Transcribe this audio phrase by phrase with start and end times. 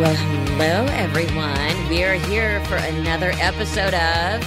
[0.00, 1.88] Well, hello, everyone.
[1.90, 4.40] We are here for another episode of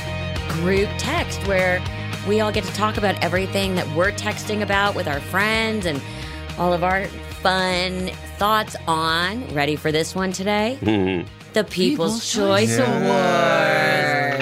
[0.54, 1.80] Group Text, where
[2.28, 6.02] we all get to talk about everything that we're texting about with our friends and
[6.58, 7.06] all of our
[7.44, 8.08] fun
[8.40, 9.46] thoughts on.
[9.54, 10.80] Ready for this one today?
[10.82, 11.28] Mm-hmm.
[11.54, 14.40] The People's, Choice Awards.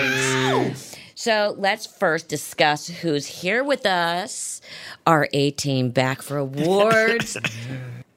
[1.16, 4.62] So let's first discuss who's here with us.
[5.06, 7.36] Our A team back for awards.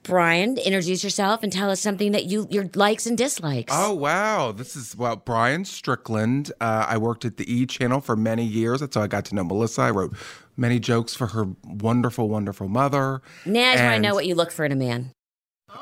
[0.04, 3.72] Brian, introduce yourself and tell us something that you your likes and dislikes.
[3.74, 6.52] Oh wow, this is well Brian Strickland.
[6.60, 8.80] Uh, I worked at the E Channel for many years.
[8.80, 9.82] That's how I got to know Melissa.
[9.82, 10.14] I wrote
[10.56, 13.22] many jokes for her wonderful, wonderful mother.
[13.46, 15.12] Now I know what you look for in a man.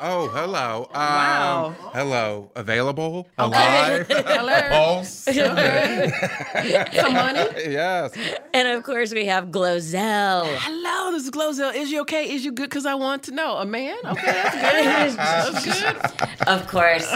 [0.01, 0.89] Oh, hello.
[0.95, 1.75] Um, Wow.
[1.93, 2.51] Hello.
[2.57, 3.29] Available.
[3.39, 4.07] Alive.
[4.11, 4.61] Hello.
[4.69, 5.11] Pulse.
[7.01, 7.41] Some money.
[7.57, 8.13] yes.
[8.55, 10.47] And of course, we have Glozell.
[10.59, 11.75] Hello, this is Glozell.
[11.75, 12.31] Is you okay?
[12.33, 12.71] Is you good?
[12.71, 13.57] Because I want to know.
[13.59, 13.97] A man?
[14.05, 15.19] Okay, that's good.
[15.19, 16.49] that's good.
[16.49, 17.07] Of course,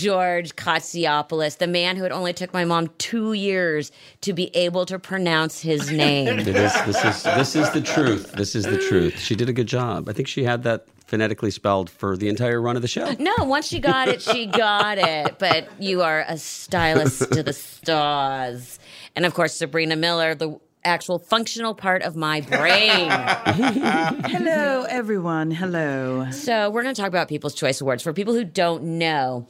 [0.00, 3.90] George Kotsiopoulos, the man who it only took my mom two years
[4.22, 6.28] to be able to pronounce his name.
[6.38, 6.72] It is.
[6.86, 7.22] This is.
[7.24, 8.32] This is the truth.
[8.32, 9.18] This is the truth.
[9.18, 10.08] She did a good job.
[10.08, 13.14] I think she had that phonetically spelled for the entire run of the show.
[13.18, 15.38] No, once she got it, she got it.
[15.38, 18.78] But you are a stylist to the stars.
[19.14, 23.10] And of course, Sabrina Miller, the actual functional part of my brain.
[24.30, 25.50] Hello, everyone.
[25.50, 26.30] Hello.
[26.30, 28.02] So, we're going to talk about People's Choice Awards.
[28.02, 29.46] For people who don't know,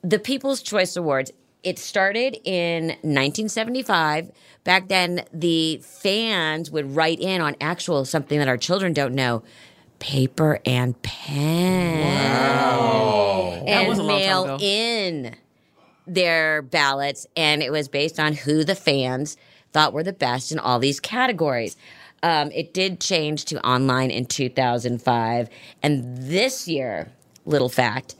[0.00, 1.32] the People's Choice Awards,
[1.62, 4.32] it started in 1975.
[4.64, 9.42] Back then, the fans would write in on actual something that our children don't know
[9.98, 12.00] paper and pen.
[13.66, 14.58] That And was a long time mail ago.
[14.60, 15.36] in
[16.06, 17.26] their ballots.
[17.36, 19.36] And it was based on who the fans
[19.72, 21.76] thought were the best in all these categories.
[22.22, 25.48] Um, it did change to online in 2005.
[25.82, 27.12] And this year,
[27.44, 28.16] little fact,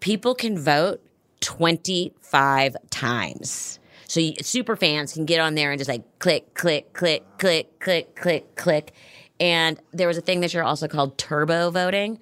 [0.00, 1.00] people can vote
[1.40, 3.78] 25 times.
[4.08, 7.80] So you, super fans can get on there and just like click, click, click, click,
[7.80, 8.92] click, click, click.
[9.40, 12.18] And there was a thing this year also called turbo voting,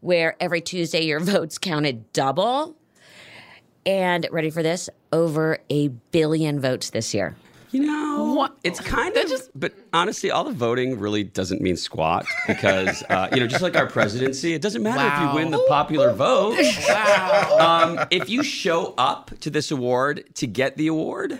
[0.00, 2.76] where every Tuesday your votes counted double.
[3.84, 4.90] And ready for this?
[5.12, 7.36] Over a billion votes this year.
[7.72, 8.56] You know, What?
[8.64, 9.28] it's kind of.
[9.28, 9.50] Just.
[9.54, 13.76] But honestly, all the voting really doesn't mean squat because uh, you know, just like
[13.76, 16.56] our presidency, it doesn't matter if you win the popular vote.
[16.88, 17.58] Wow.
[17.98, 21.38] Um, if you show up to this award to get the award.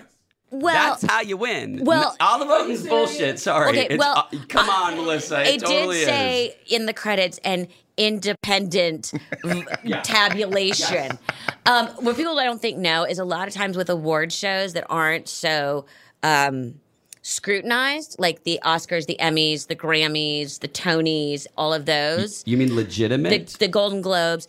[0.61, 1.85] Well, That's how you win.
[1.85, 3.39] well- all the voting's bullshit.
[3.39, 3.71] Sorry.
[3.71, 5.41] Okay, It's, well, uh, come on, Melissa.
[5.43, 9.13] It, it totally did say in the credits an independent
[9.45, 9.65] v-
[10.03, 11.19] tabulation.
[11.67, 14.73] Um, what people I don't think know is a lot of times with award shows
[14.75, 15.87] that aren't so
[16.23, 16.75] um,
[17.23, 22.69] scrutinized, like the Oscars, the Emmys, the Grammys, the Tonys, all of those, You mean
[22.69, 23.49] the, legitimate?
[23.59, 24.47] the Golden Globes.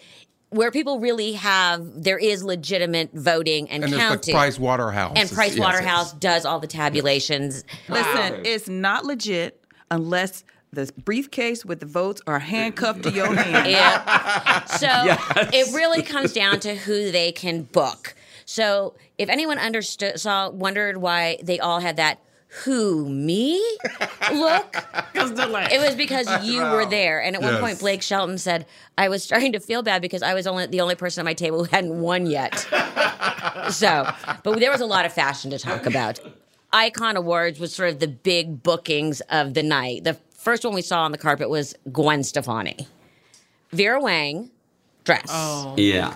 [0.50, 4.34] Where people really have, there is legitimate voting and, And there's like.
[4.34, 5.14] Price Waterhouse.
[5.18, 7.66] and Price Waterhouse does all the tabulations.
[7.90, 13.34] Listen, um, it's not legit unless the briefcase with the votes are handcuffed to your
[13.34, 13.68] hand.
[13.68, 14.64] Yeah.
[14.66, 14.88] So
[15.54, 18.16] it really comes down to who they can book.
[18.46, 22.20] So if anyone understood, saw, wondered why they all had that
[22.64, 23.60] "who me"
[24.34, 24.72] look,
[25.14, 27.22] Because like, it was because you were there.
[27.22, 28.66] And at one point, Blake Shelton said,
[28.98, 31.34] "I was starting to feel bad because I was only the only person at my
[31.34, 32.58] table who hadn't won yet."
[33.70, 34.10] so,
[34.44, 36.20] but there was a lot of fashion to talk about.
[36.74, 40.04] Icon Awards was sort of the big bookings of the night.
[40.04, 42.88] The first one we saw on the carpet was Gwen Stefani.
[43.72, 44.52] Vera Wang,
[45.04, 45.28] dress.
[45.30, 45.74] oh.
[45.78, 46.16] yeah.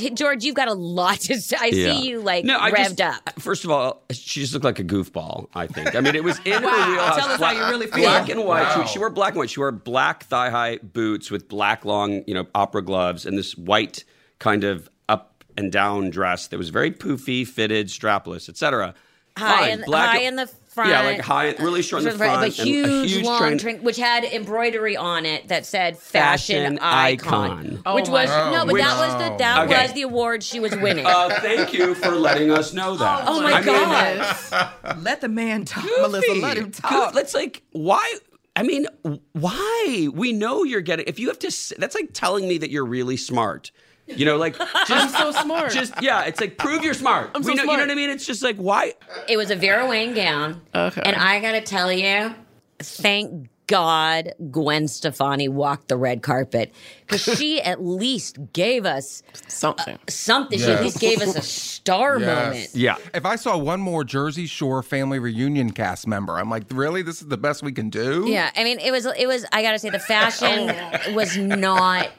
[0.00, 1.56] Hey, George, you've got a lot to say.
[1.60, 1.92] I Yeah.
[1.94, 3.40] see you like No, I revved just- up.
[3.40, 5.48] First of all, she just looked like a goofball.
[5.54, 5.94] I think.
[5.94, 6.70] I mean, it was in Wow.
[6.70, 7.16] her wheelhouse.
[7.16, 8.02] Tell us how Black- you really feel.
[8.02, 8.72] Black and white.
[8.72, 8.86] She, Wow.
[8.86, 9.50] she wore black and white.
[9.50, 13.56] She wore black thigh high boots with black long, you know, opera gloves and this
[13.56, 14.04] white
[14.38, 18.94] kind of up and down dress that was very poofy, fitted, strapless, etc.
[19.36, 20.50] high Fine, in black- high in the
[20.88, 20.90] front.
[20.90, 23.58] Yeah, like high, really short in the front, but and a huge, huge long train-
[23.58, 27.82] train, which had embroidery on it that said "fashion, Fashion icon," icon.
[27.86, 28.52] Oh which was God.
[28.52, 29.82] no, but Which- that was the that Okay.
[29.82, 31.06] was the award she was winning.
[31.06, 33.24] Uh, thank you for letting us know that.
[33.26, 35.02] oh my I mean, god!
[35.02, 36.32] Let the man talk, Melissa.
[36.34, 36.82] Let him Goofy.
[36.82, 37.14] talk.
[37.14, 38.14] That's like why.
[38.56, 38.86] I mean,
[39.32, 40.08] why?
[40.12, 41.06] We know you're getting.
[41.06, 43.70] If you have to, that's like telling me that you're really smart.
[44.16, 45.72] You know, like just I'm so smart.
[45.72, 47.30] Just yeah, it's like prove you're smart.
[47.34, 48.10] I'm we so know, You know what I mean?
[48.10, 48.94] It's just like why?
[49.28, 50.60] It was a Vera Wang gown.
[50.74, 51.02] Okay.
[51.04, 52.34] And I gotta tell you,
[52.78, 56.74] thank God Gwen Stefani walked the red carpet
[57.06, 59.98] because she at least gave us uh, something.
[60.08, 60.58] something.
[60.58, 62.70] She at least gave us a star moment.
[62.74, 62.96] Yeah.
[63.14, 67.02] If I saw one more Jersey Shore family reunion cast member, I'm like, really?
[67.02, 68.24] This is the best we can do?
[68.26, 69.46] Yeah, I mean, it was it was.
[69.52, 72.10] I gotta say, the fashion was not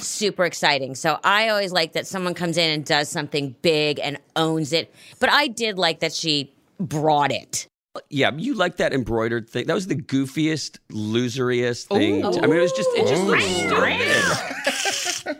[0.00, 0.94] super exciting.
[0.94, 4.94] So I always like that someone comes in and does something big and owns it.
[5.18, 7.68] But I did like that she brought it.
[8.08, 9.66] Yeah, you like that embroidered thing.
[9.66, 12.24] That was the goofiest, loseriest thing.
[12.24, 14.86] I mean, it was just, it just looked stupid.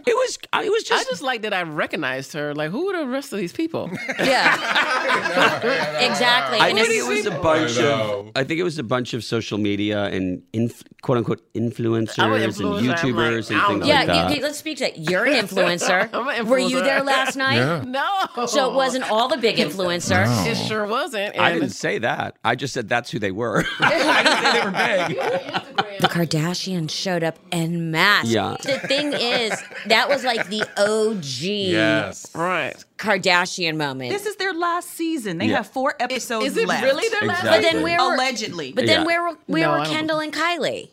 [0.07, 2.55] it was, it was just I just, just like that I recognized her.
[2.55, 3.91] Like, who are the rest of these people?
[4.21, 6.59] Yeah, exactly.
[6.61, 8.31] I think it was a bunch I of.
[8.37, 12.33] I think it was a bunch of social media and inf, quote unquote influencers I'm
[12.33, 14.31] and YouTubers like, and things don't like yeah, that.
[14.31, 14.99] you, you- let's speak to that.
[14.99, 16.11] You're an influencer.
[16.15, 17.57] I'm an Were you there last night?
[17.57, 17.85] Yeah.
[17.87, 18.47] no.
[18.47, 20.47] So it wasn't all the big influencers.
[20.47, 21.39] It sure wasn't.
[21.39, 22.37] I didn't say that.
[22.45, 23.65] I just said that's who they were.
[23.81, 25.87] I didn't say they were big.
[26.01, 28.27] The Kardashians showed up en masse.
[28.29, 28.57] Yeah.
[28.63, 29.53] The thing is,
[29.87, 31.25] that was like the OG
[31.71, 32.35] Yes.
[32.35, 32.75] Right.
[32.99, 34.11] Kardashian moment.
[34.11, 35.39] This is their last season.
[35.39, 35.59] They Yeah.
[35.59, 36.83] have four episodes Is it left.
[36.85, 37.41] really their last?
[37.41, 37.63] Exactly.
[37.63, 38.73] but then where were Allegedly.
[38.73, 39.07] But then Yeah.
[39.07, 40.89] where were where No, were Kendall and Kylie?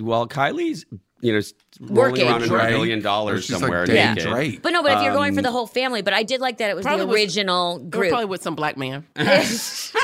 [0.00, 0.84] Well, Kylie's,
[1.24, 1.40] you know,
[1.80, 2.28] rolling Working.
[2.28, 2.68] around in a Drake.
[2.68, 3.80] billion dollars She's somewhere.
[3.80, 4.30] like dating naked.
[4.30, 4.62] Drake.
[4.62, 6.58] But no, but if you're going for Um, the whole family, but I did like
[6.58, 8.08] that it was Probably the was- original They were group.
[8.10, 9.06] probably with some black man.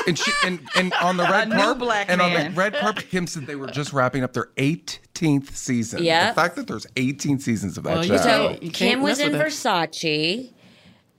[0.07, 2.51] And she and, and on the red new carpet black and on man.
[2.51, 6.03] the red carpet, Kim said they were just wrapping up their 18th season.
[6.03, 6.29] Yeah.
[6.29, 8.13] The fact that there's 18 seasons of that Well, show.
[8.13, 9.45] you so can't- Kim was mess in with it.
[9.47, 10.49] Versace.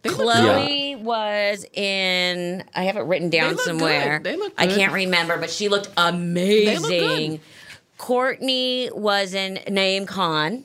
[0.03, 2.65] They look Khloé was in.
[2.75, 4.19] I have it written down look somewhere.
[4.19, 4.33] good.
[4.33, 4.77] They look I good.
[4.77, 6.15] can't remember, but she looked good.
[6.15, 7.41] amazing.
[8.03, 10.65] Kourtney was in Naeem Khan,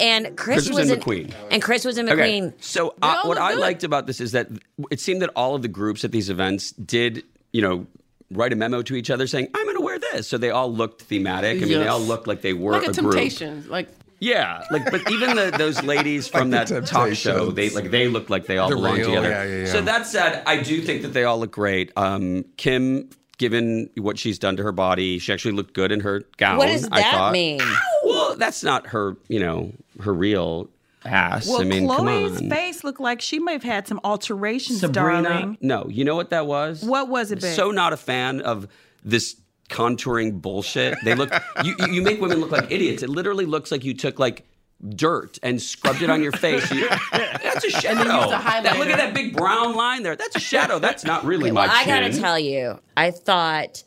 [0.00, 1.34] and Kris, Kris was in in McQueen.
[1.50, 4.48] And Kris was in Okay, so They uh, what I liked about this is that
[4.90, 7.86] it seemed that all of the groups at these events did, you know,
[8.30, 10.72] write a memo to each other saying, "I'm going to wear this." So they all
[10.72, 11.58] looked thematic.
[11.62, 13.12] I mean, they all looked like they were Like a, a group.
[13.12, 13.66] temptation.
[13.68, 13.88] Like
[14.18, 18.08] Yeah, like but even the, those ladies from Like that talk show, they like they
[18.08, 19.28] look like they all They're belong real, together.
[19.30, 19.72] yeah, yeah, yeah.
[19.72, 21.92] So that said, I do think that they all look great.
[21.96, 23.10] Um, Kim,
[23.40, 26.58] given what she's done to her body, she actually looked good in her gown.
[26.58, 27.32] What does I that thought.
[27.32, 27.58] mean?
[28.04, 30.68] Well, that's not her, you know, her real
[31.06, 31.48] ass.
[31.48, 32.50] Well, I mean, Khloé's come on.
[32.50, 35.58] face looked like she may have had some alterations, Sabrina, darling.
[35.62, 36.82] no, you know what that was?
[36.84, 37.54] What was it, babe?
[37.56, 38.68] So not a fan of
[39.02, 39.36] this
[39.70, 40.98] contouring bullshit.
[41.04, 41.32] They look
[41.64, 43.02] you you- you make women look like idiots.
[43.02, 44.44] It literally looks like you took like
[44.88, 46.70] dirt and scrubbed it on your face.
[46.70, 48.00] You- that's a shadow.
[48.00, 50.16] used a That- look at that big brown line there.
[50.16, 50.78] That's a shadow.
[50.78, 52.02] That's not really my Well, I chin.
[52.10, 53.82] gotta tell you, I thought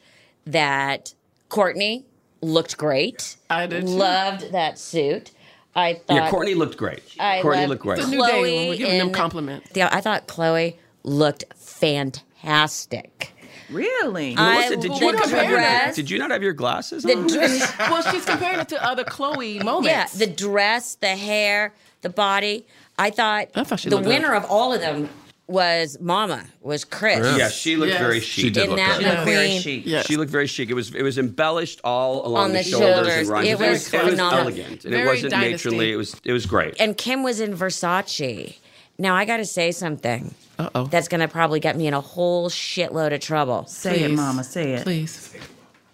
[0.46, 1.14] that
[1.50, 2.04] Kourtney
[2.42, 3.38] looked great.
[3.50, 3.94] I did too.
[3.94, 5.32] Loved that suit.
[5.76, 7.02] I thought yeah, Kourtney looked great.
[7.20, 7.98] I Kourtney loved looked great.
[8.00, 8.70] It's a new Khloé day.
[8.70, 9.72] We're giving them compliments.
[9.74, 13.33] Yeah, I thought Khloé looked fantastic.
[13.74, 14.36] Really?
[14.38, 17.28] I Melissa, did you, not have your, did you not have your glasses The on?
[17.28, 19.90] dress, well, she's comparing it to other Khloé moments.
[20.20, 22.66] yeah, the dress, the hair, the body.
[22.98, 24.10] I thought, I thought the looked good.
[24.10, 25.10] winner of all of them
[25.48, 27.20] was Mama, was Kris.
[27.20, 27.38] Kris.
[27.38, 28.00] yeah, she looked Yes.
[28.02, 28.54] very She chic.
[28.54, 29.26] did In look that good.
[29.26, 29.84] Very chic.
[29.86, 30.06] Yes.
[30.06, 30.70] She looked very chic.
[30.70, 33.18] It was it was embellished all along the, the shoulders, shoulders.
[33.18, 33.48] and rhymes.
[33.50, 34.40] It was it was phenomenal.
[34.40, 35.52] elegant and it Very wasn't dynasty.
[35.70, 35.92] matronly.
[35.92, 36.76] It was it was great.
[36.80, 38.56] And Kim was in Versace.
[38.98, 40.34] Now I got to say something.
[40.60, 40.86] Uh-oh.
[40.86, 43.66] That's going to probably get me in a whole shitload of trouble.
[43.66, 44.44] Say it, Mama.
[44.44, 44.84] Say it.
[44.84, 45.36] Please.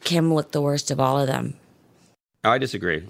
[0.01, 1.55] Kim looked the worst of all of them.
[2.43, 3.07] Oh, I disagree.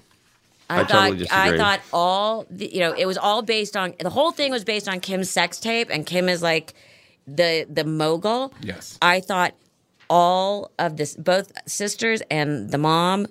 [0.68, 3.92] I, I thought totally I thought all the, you know it was all based on
[3.98, 6.74] the whole thing was based on Kim's sex tape and Kim is like
[7.26, 8.54] the the mogul.
[8.60, 8.96] Yes.
[9.02, 9.54] I thought
[10.08, 13.26] all of this both sisters and the mom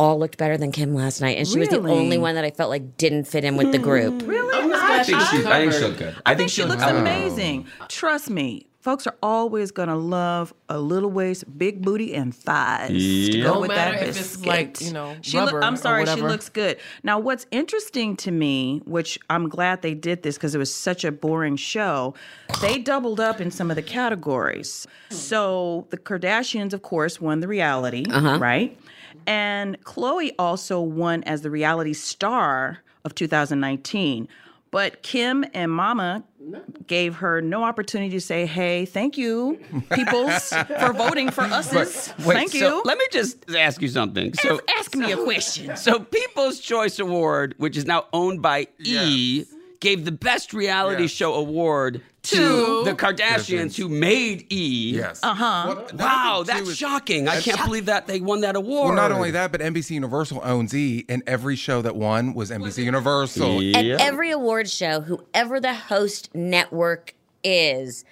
[0.00, 1.98] all looked better than Kim last night and she was the Really?
[1.98, 4.22] only one that I felt like didn't fit in with the group.
[4.22, 4.28] Hmm.
[4.28, 4.58] Really?
[4.58, 5.88] I'm just glad I think she's she, I think she covered.
[5.88, 6.16] looked good.
[6.26, 7.66] I think she looks looked- amazing.
[7.88, 12.88] Trust me, folks are always gonna love a little waist, big booty, and thighs.
[12.88, 13.44] To Yeah.
[13.44, 14.46] go No with matter that if it's biscuit.
[14.46, 16.28] like, you know, she look, rubber I'm or sorry, she whatever.
[16.28, 16.78] looks good.
[17.02, 21.04] Now, what's interesting to me, which I'm glad they did this because it was such
[21.04, 22.14] a boring show,
[22.62, 24.86] they doubled up in some of the categories.
[25.10, 28.38] So the Kardashians, of course, won the reality, uh-huh.
[28.40, 28.78] right?
[29.26, 34.28] And Khloé also won as the reality star of 2019.
[34.70, 36.22] But Kim and Mama
[36.86, 39.58] gave her no opportunity to say, "Hey, thank you,
[39.90, 41.72] peoples, for voting for us.
[41.72, 44.32] Wait, Thank so you." let me just ask you something.
[44.34, 45.76] So Ask me a question.
[45.76, 49.44] So People's Choice Award, which is now owned by E,
[49.80, 51.10] gave the best reality Yes.
[51.10, 54.92] show award to, To- the Kardashians, who made E.
[54.94, 55.20] Yes.
[55.22, 55.64] Uh-huh.
[55.68, 57.28] Well, Wow, that's is- shocking.
[57.28, 58.88] I can't believe that they won that award.
[58.88, 62.50] Well, not only that, but NBC Universal owns E, and every show that won was
[62.50, 63.62] NBC Universal.
[63.62, 63.94] Yeah.
[63.94, 68.04] At every award show, whoever the host network is,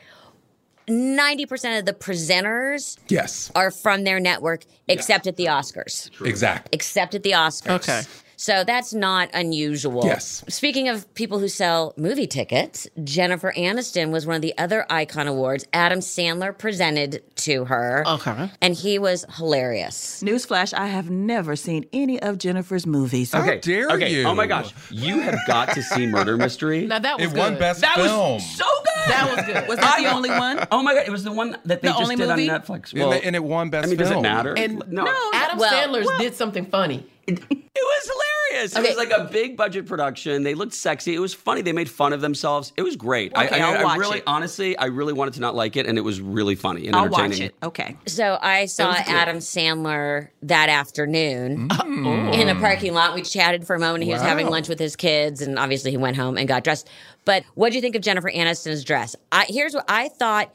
[0.89, 6.09] 90% of the presenters Yes, are from their network, except at the Oscars.
[6.25, 6.71] exactly.
[6.73, 7.75] Except at the Oscars.
[7.77, 8.03] Okay.
[8.41, 10.03] So that's not unusual.
[10.05, 10.45] Yes.
[10.49, 15.27] Speaking of people who sell movie tickets, Jennifer Aniston was one of the other icon
[15.27, 18.05] awards Adam Sandler presented to her.
[18.07, 18.49] Okay.
[18.63, 20.23] And he was hilarious.
[20.25, 23.33] Newsflash: I have never seen any of Jennifer's movies.
[23.33, 23.59] How Okay.
[23.59, 24.13] dare okay.
[24.13, 24.23] you?
[24.23, 24.73] Oh my gosh.
[24.93, 26.87] You have got to see Murder Mystery.
[26.87, 27.39] Now that was It good.
[27.41, 28.35] won Best that Film.
[28.35, 29.13] was so good.
[29.13, 29.69] That was good.
[29.69, 30.65] Was that the only one?
[30.71, 32.49] Oh my god, it was the one that they The just only did movie?
[32.49, 32.93] on Netflix.
[32.93, 34.55] And they- and it won Best I mean, does it matter?
[34.57, 35.03] And no,
[35.35, 37.05] Adam Well- Sandler did something funny.
[37.29, 37.41] It
[37.75, 38.11] was
[38.51, 38.77] hilarious.
[38.77, 40.43] It was like a big budget production.
[40.43, 41.15] They looked sexy.
[41.15, 41.63] It was funny.
[41.63, 42.73] They made fun of themselves.
[42.77, 43.33] It was great.
[43.37, 44.25] I, Okay, I, I'll I watch really, it.
[44.27, 47.05] honestly, I really wanted to not like it, and it was really funny and I'll
[47.05, 47.31] entertaining.
[47.31, 47.55] watch it.
[47.63, 47.97] Okay.
[48.07, 49.15] So I saw was good.
[49.15, 52.35] Adam Sandler that afternoon Mm.
[52.35, 53.15] in a parking lot.
[53.15, 54.05] We chatted for a moment.
[54.05, 56.89] He was having lunch with his kids, and obviously he went home and got dressed.
[57.25, 59.15] But what do you think of Jennifer Aniston's dress?
[59.33, 60.55] I, here's what I thought.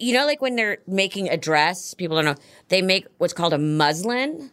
[0.00, 2.36] You know, like when they're making a dress, people don't know.
[2.68, 4.50] They make what's called a muslin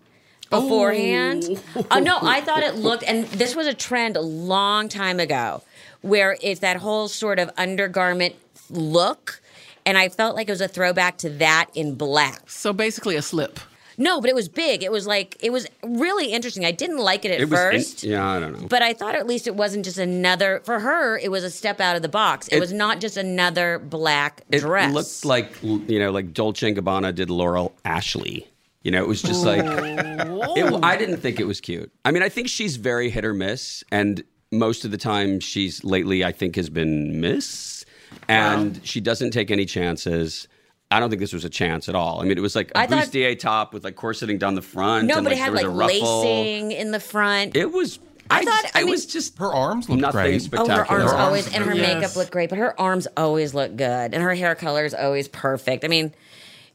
[0.50, 1.62] beforehand.
[1.92, 5.62] Oh no, I thought it looked, and this was a trend a long time ago,
[6.02, 8.36] where it's that whole sort of undergarment
[8.70, 9.42] look.
[9.88, 12.50] And I felt like it was a throwback to that in black.
[12.50, 13.60] So basically a slip.
[13.98, 14.84] No, but it was big.
[14.84, 16.66] It was like it was really interesting.
[16.66, 18.04] I didn't like it at It was, in- first.
[18.04, 18.68] yeah, I don't know.
[18.68, 21.18] But I thought at least it wasn't just another for her.
[21.18, 22.48] It was a step out of the box.
[22.50, 24.90] It, It- was not just another black it dress.
[24.90, 28.48] It looked like you know, like Dolce and Gabbana did Laura Ashley.
[28.86, 31.92] You know, it was just like it, I didn't think it was cute.
[32.06, 35.84] I mean, I think she's very hit or miss, and most of the time she's
[35.84, 37.84] lately, I think, has been miss,
[38.28, 40.48] and she doesn't take any chances.
[40.92, 42.22] I don't think this was a chance at all.
[42.22, 44.62] I mean, it was like a I thought- bustier top with like corseting down the
[44.62, 45.08] front.
[45.08, 46.22] no, and, but like, it had there like a ruffle.
[46.22, 47.56] lacing in the front.
[47.56, 47.98] It was.
[48.30, 50.50] I I, thought- I it mean- was just Her arms looked nothing great.
[50.54, 51.88] Oh, her arms Her always arms and her look great.
[51.88, 52.16] makeup Yes.
[52.16, 55.84] looked great, but her arms always look good, and her hair color is always perfect.
[55.84, 56.14] I mean,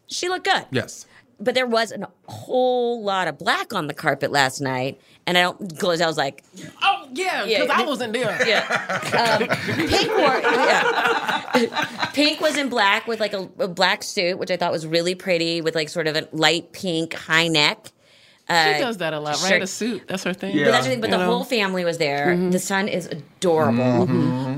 [0.09, 0.67] she looked good.
[0.73, 1.07] Yes.
[1.43, 5.43] But there was a whole lot of black on the carpet last night, and I
[5.43, 5.75] don't.
[5.79, 6.45] Glozell was like,
[6.83, 8.39] Oh yeah, Yeah, because I wasn't there.
[8.47, 9.39] Yeah.
[9.41, 9.49] Um,
[9.89, 12.11] Pink wore, yeah.
[12.13, 15.15] Pink was in black with like a, a black suit, which I thought was really
[15.15, 17.91] pretty, with like sort of a light pink high neck.
[18.49, 19.51] Uh, She does that a lot, Sure.
[19.51, 19.63] right?
[19.63, 20.03] A suit.
[20.09, 20.57] That's her thing.
[20.57, 20.65] Yeah.
[20.67, 21.01] But that's the thing.
[21.01, 21.31] But You the know?
[21.31, 22.37] whole family was there.
[22.51, 24.07] The son is adorable.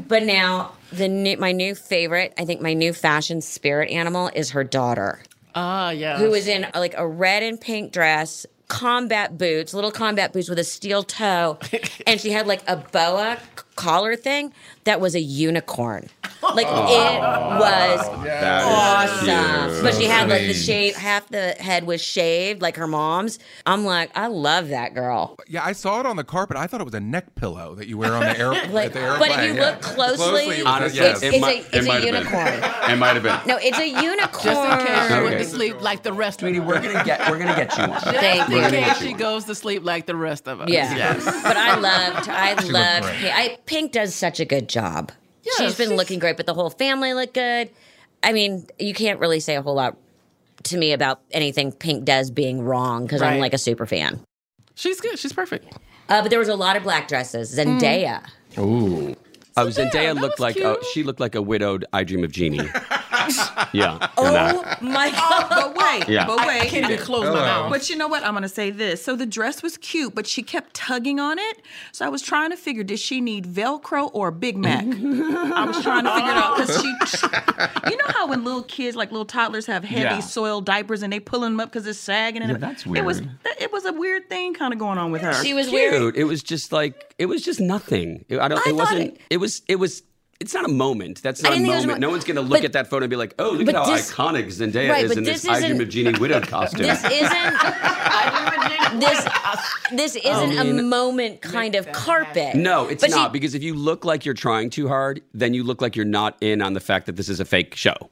[0.08, 4.50] But now the new, my new favorite, I think my new fashion spirit animal is
[4.50, 5.22] her daughter
[5.54, 6.18] Ah, yeah.
[6.18, 10.59] who was in like a red and pink dress, combat boots, little combat boots with
[10.59, 11.59] a steel toe,
[12.06, 13.38] and she had like a boa
[13.76, 14.52] collar thing
[14.85, 16.09] that was a unicorn.
[16.43, 19.85] Like it was That is awesome.
[19.85, 20.64] But she had like the Sweet.
[20.64, 23.38] shave, half the head was shaved, like her mom's.
[23.64, 25.37] I'm like, I love that girl.
[25.49, 26.57] Yeah, I saw it on the carpet.
[26.57, 28.93] I thought it was a neck pillow that you wear on the air Like, at
[28.95, 29.71] the but if you yeah.
[29.71, 31.23] look closely, it Honestly, yes.
[31.23, 32.14] it's, it it's might- a, it a might have been.
[32.14, 32.91] unicorn.
[32.93, 33.38] It might have been.
[33.47, 34.45] No, it's a unicorn.
[34.45, 35.23] Just in case she Okay.
[35.23, 36.69] went to sleep like the rest Sweetie, of us.
[36.69, 38.00] we're gonna get we're gonna get you one.
[38.00, 38.59] Thank Just you.
[38.62, 40.69] in case she goes to sleep like the rest of us.
[40.69, 40.95] Yeah.
[40.97, 41.25] Yes.
[41.43, 43.59] But I loved, I loved, great.
[43.66, 43.81] Pink.
[43.81, 45.12] Pink does such a good job.
[45.42, 47.71] Yeah, she's been she's- looking great, but the whole family looked good.
[48.23, 49.97] I mean, you can't really say a whole lot
[50.64, 54.21] to me about anything Pink does being wrong because I'm like a super fan.
[54.75, 55.19] She's good.
[55.19, 55.66] She's perfect.
[56.09, 57.57] Uh, but there was a lot of black dresses.
[57.57, 57.81] Mm.
[57.81, 58.28] Zendaya.
[58.59, 59.16] Ooh.
[59.57, 60.64] Oh, Zendaya that looked like cute.
[60.66, 62.61] oh, she looked like a widowed I Dream of Jeannie.
[63.73, 64.09] yeah.
[64.17, 64.83] Oh that.
[64.83, 65.49] my oh, god!
[65.50, 66.26] But wait, Yeah.
[66.26, 66.69] but I wait.
[66.69, 67.71] can't even close my mouth.
[67.71, 68.25] But you know what?
[68.25, 69.05] I'm going to say this.
[69.05, 71.62] So the dress was cute, but she kept tugging on it.
[71.93, 74.85] So I was trying to figure, did she need Velcro or Big Mac?
[74.87, 77.91] I was trying to figure it out because she, oh.
[77.91, 80.21] you know how when little kids, like little toddlers, have heavy Yeah.
[80.21, 82.43] soiled diapers and they pulling them up because it's sagging.
[82.43, 83.23] And Yeah, that's It was,
[83.61, 85.33] it was a weird thing kind of going on with her.
[85.43, 86.17] She was weird.
[86.17, 88.25] It was just like it was just nothing.
[88.29, 88.67] It, I don't.
[88.67, 89.00] I it wasn't.
[89.00, 89.62] it- It, was.
[89.69, 90.02] It was.
[90.42, 91.22] It's not a moment.
[91.22, 92.00] That's not a didn't think it was a moment.
[92.00, 93.68] mo- no one's going to look but- at that photo and be like, "Oh, look
[93.68, 96.49] at how this- iconic Zendaya Right, is in this this I Dream of Jeannie widowed
[96.49, 97.54] costume." This isn't.
[99.00, 99.25] this
[99.92, 102.56] this oh, isn't a moment kind of carpet.
[102.56, 105.54] no, it's But she- not because if you look like you're trying too hard, then
[105.54, 108.11] you look like you're not in on the fact that this is a fake show.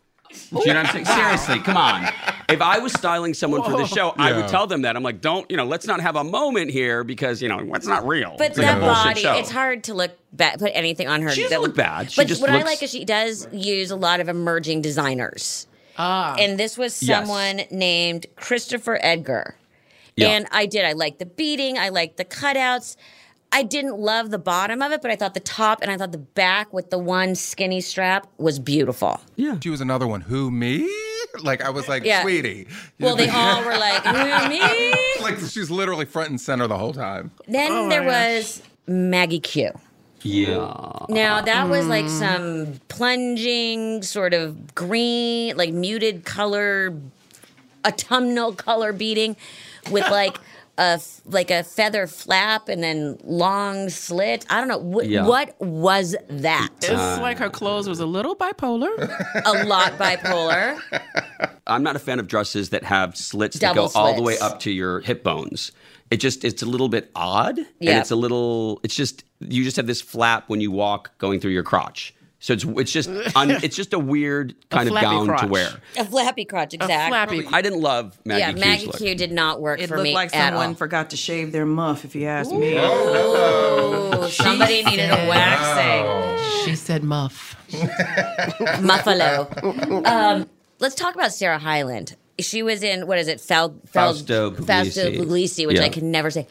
[0.50, 1.04] Do you know what I'm saying?
[1.04, 2.08] Seriously, come on.
[2.48, 4.96] If I was styling someone for the show, I would tell them that.
[4.96, 7.86] I'm like, don't, you know, let's not have a moment here because, you know, it's
[7.86, 8.34] not real.
[8.38, 9.34] But it's that a bullshit body, show.
[9.34, 11.30] it's hard to look bad, put anything on her.
[11.30, 12.10] She doesn't that look bad.
[12.10, 15.66] She but just what I like is she does use a lot of emerging designers.
[15.96, 16.34] Ah.
[16.38, 17.20] And this was Yes.
[17.20, 19.52] someone named Christopher Esber.
[20.16, 20.28] Yeah.
[20.28, 20.84] And I did.
[20.84, 21.78] I liked the beating.
[21.78, 22.96] I liked the cutouts.
[23.52, 26.12] I didn't love the bottom of it, but I thought the top and I thought
[26.12, 29.20] the back with the one skinny strap was beautiful.
[29.36, 29.58] Yeah.
[29.62, 30.20] She was another one.
[30.22, 30.88] Who me?
[31.44, 32.22] Like I was like, Yeah.
[32.22, 32.66] sweetie.
[32.98, 34.60] Well, they all were like, "Who, me?
[35.22, 37.30] like she's literally front and center the whole time.
[37.46, 39.70] Then Oh there was Maggie Q.
[40.22, 41.06] Yeah.
[41.08, 42.18] Now that was like Mm.
[42.18, 46.94] some plunging sort of green, like muted color,
[47.86, 49.36] autumnal color beating,
[49.90, 50.36] with like
[50.80, 54.46] a f- like a feather flap and then long slit.
[54.48, 55.26] I don't know what Yeah.
[55.26, 56.70] what was that.
[56.78, 56.88] It's
[57.20, 58.88] like her clothes was a little bipolar.
[59.44, 60.80] a lot bipolar.
[61.66, 64.38] I'm not a fan of dresses that have slits Double that go all the way
[64.38, 65.70] up to your hip bones.
[66.10, 68.00] It just it's a little bit odd, and Yeah.
[68.00, 68.80] it's a little.
[68.82, 72.12] It's just you just have this flap when you walk going through your crotch.
[72.42, 75.68] So it's it's just un, it's just a weird kind of flappy gown to wear.
[75.98, 77.42] A flappy crotch, exactly.
[77.42, 78.46] flappy- I didn't love Maggie Q.
[78.48, 78.96] yeah, Q's Maggie look.
[78.96, 80.74] Q did not work It for looked me like at someone all.
[80.74, 82.78] forgot to shave their muff, if you ask me.
[82.78, 86.64] Ooh, somebody needed a waxing.
[86.64, 87.56] she said muff.
[88.80, 90.06] Muffalo.
[90.06, 92.16] um, let's talk about Sarah Hyland.
[92.38, 93.40] She was in what is it?
[93.40, 94.66] Fel, Fel, Fausto Puglisi.
[94.66, 95.84] Fausto Puglisi, which Yeah.
[95.84, 96.46] I can never say.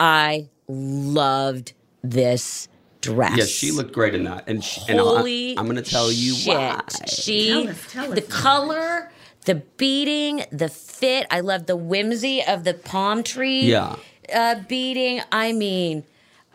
[0.00, 2.68] I loved this
[3.06, 3.36] dress.
[3.36, 6.10] Yeah, she looked great in that, and sh- and Holy I, am going to tell
[6.10, 6.56] you shit.
[6.56, 6.80] why.
[7.06, 9.10] She, the color,
[9.44, 11.26] the beading, the fit.
[11.30, 13.62] I love the whimsy of the palm tree.
[13.62, 13.96] Yeah.
[14.32, 15.20] Uh, beating.
[15.30, 16.04] I mean,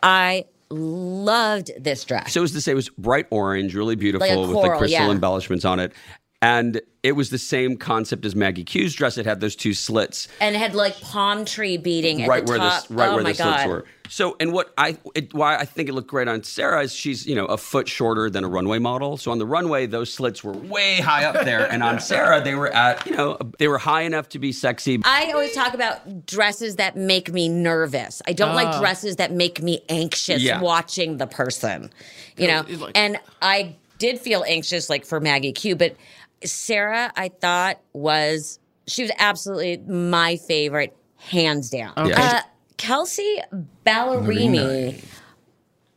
[0.04, 2.34] I loved this dress.
[2.34, 4.70] So it was to say it was bright orange, really beautiful Like a with coral,
[4.70, 5.12] like crystal yeah.
[5.12, 5.94] embellishments on it.
[6.42, 9.18] And it was the same concept as Maggie Q's dress.
[9.18, 12.52] It had those two slits and it had like palm tree beating at right the
[12.52, 12.88] where top.
[12.88, 13.86] the right oh where my the slits were.
[14.10, 17.26] So, and what I it, why I think it looked great on Sarah is she's
[17.26, 19.18] you know a foot shorter than a runway model.
[19.18, 22.56] So on the runway, those slits were way high up there, and on Sarah, they
[22.56, 25.00] were at you know they were high enough to be sexy.
[25.06, 28.22] I always talk about dresses that make me nervous.
[28.28, 28.80] I don't like oh.
[28.80, 30.60] dresses that make me anxious Yeah.
[30.60, 31.90] watching the person.
[32.36, 35.96] You know, like- and I did feel anxious like for Maggie Q, but
[36.44, 41.94] Sarah I thought was she was absolutely my favorite hands down.
[41.98, 42.14] Okay.
[42.14, 42.42] Uh,
[42.78, 43.42] Kelsea
[43.86, 45.04] Ballerini.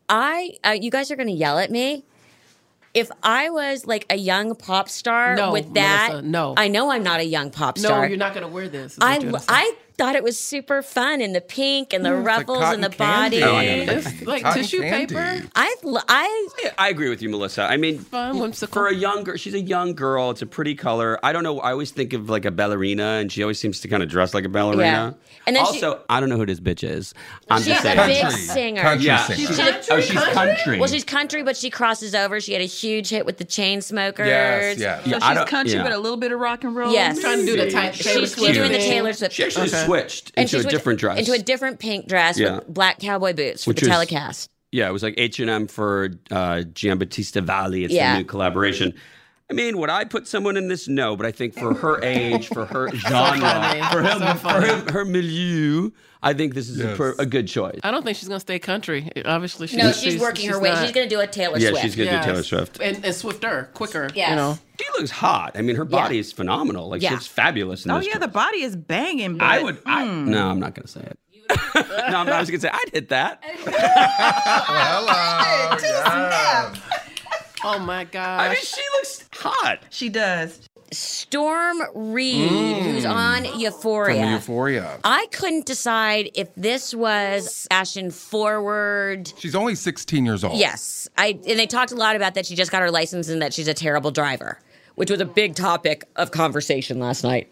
[0.09, 2.05] I uh, you guys are going to yell at me.
[2.93, 6.55] If I was like a young pop star No, with that, Melissa, no.
[6.57, 8.03] I know I'm not a young pop star.
[8.03, 8.97] No, you're not gonna wear this.
[9.01, 9.47] I, you're gonna say.
[9.49, 12.25] I thought it was super fun and the pink and the hmm.
[12.25, 12.99] like ruffles and the cotton
[13.31, 13.43] body.
[13.43, 13.93] Oh, I know.
[13.93, 15.15] It's like Cotton tissue candy.
[15.15, 15.43] paper.
[15.55, 17.63] I, l- I, Yeah, I agree with you, Melissa.
[17.63, 18.73] I mean, Fun, whimsical.
[18.75, 20.31] for a young girl, she's a young girl.
[20.31, 21.19] It's a pretty color.
[21.25, 21.61] I don't know.
[21.61, 24.35] I always think of like a ballerina, and she always seems to kind of dress
[24.35, 24.83] like a ballerina.
[24.83, 25.13] Yeah.
[25.47, 27.15] And then she- also, I don't know who this bitch is.
[27.49, 28.25] I'm she's just a saying.
[28.25, 28.83] big singer.
[28.83, 29.27] Country Yeah.
[29.27, 29.47] singer.
[29.47, 30.79] She did- oh, she's country.
[30.81, 32.41] well, she's country, but she crosses over.
[32.41, 34.27] She had a huge hit with the Chainsmokers.
[34.27, 35.05] Yes, yes.
[35.05, 35.83] So Yeah, I she's country, yeah.
[35.83, 36.93] but a little bit of rock and roll.
[36.93, 37.21] Yes.
[37.21, 38.79] trying to do the Taylor She's, she's doing the.
[38.79, 39.35] Taylor Swift.
[39.35, 39.84] She actually Okay.
[39.87, 41.19] Switched into she a switched different dress.
[41.19, 42.57] Into a different pink dress Yeah.
[42.57, 44.51] with black cowboy boots for Which the was- telecast.
[44.73, 47.85] yeah, it was like H and M for uh, Giambattista Valli.
[47.85, 48.13] It's Yeah.
[48.15, 48.95] the new collaboration.
[49.51, 50.89] I mean, would I put someone in this?
[50.89, 53.83] No, but I think for her age, for her genre, funny.
[53.83, 54.67] for, So for funny.
[54.69, 55.91] her, her milieu,
[56.25, 57.79] I think this is a, per, a good choice.
[57.85, 59.11] I don't think she's gonna stay country.
[59.25, 60.71] Obviously, she's No, she's, working her way.
[60.71, 61.83] not- She's going to do a Taylor Yeah, Swift.
[61.85, 62.25] she's gonna Yes.
[62.25, 62.81] do Taylor Swift.
[62.81, 64.09] and, and swifter, quicker.
[64.15, 64.31] Yes.
[64.31, 65.53] You know, She looks hot.
[65.55, 66.89] I mean, her body is phenomenal.
[66.89, 67.11] Like Yeah.
[67.11, 67.85] she's fabulous.
[67.85, 68.23] In Oh this yeah, dress.
[68.23, 69.37] the body is banging.
[69.39, 69.79] But, I would.
[69.87, 70.31] I, Hmm.
[70.31, 71.19] no, I'm not going to say it.
[71.75, 73.43] no, I'm, I was going to say I'd hit that.
[75.85, 76.73] Hello.
[77.65, 78.41] oh my god.
[78.41, 79.81] I mean, she looks hot.
[79.91, 80.61] she does.
[80.93, 83.11] Storm Reid, who's mm.
[83.11, 84.21] on Euphoria.
[84.21, 84.99] From Euphoria.
[85.05, 89.33] I couldn't decide if this was fashion forward.
[89.39, 90.59] She's only 16 years old.
[90.59, 93.43] Yes, I and they talked a lot about that she just got her license and
[93.43, 94.61] that she's a terrible driver,
[94.95, 97.51] which was a big topic of conversation last night.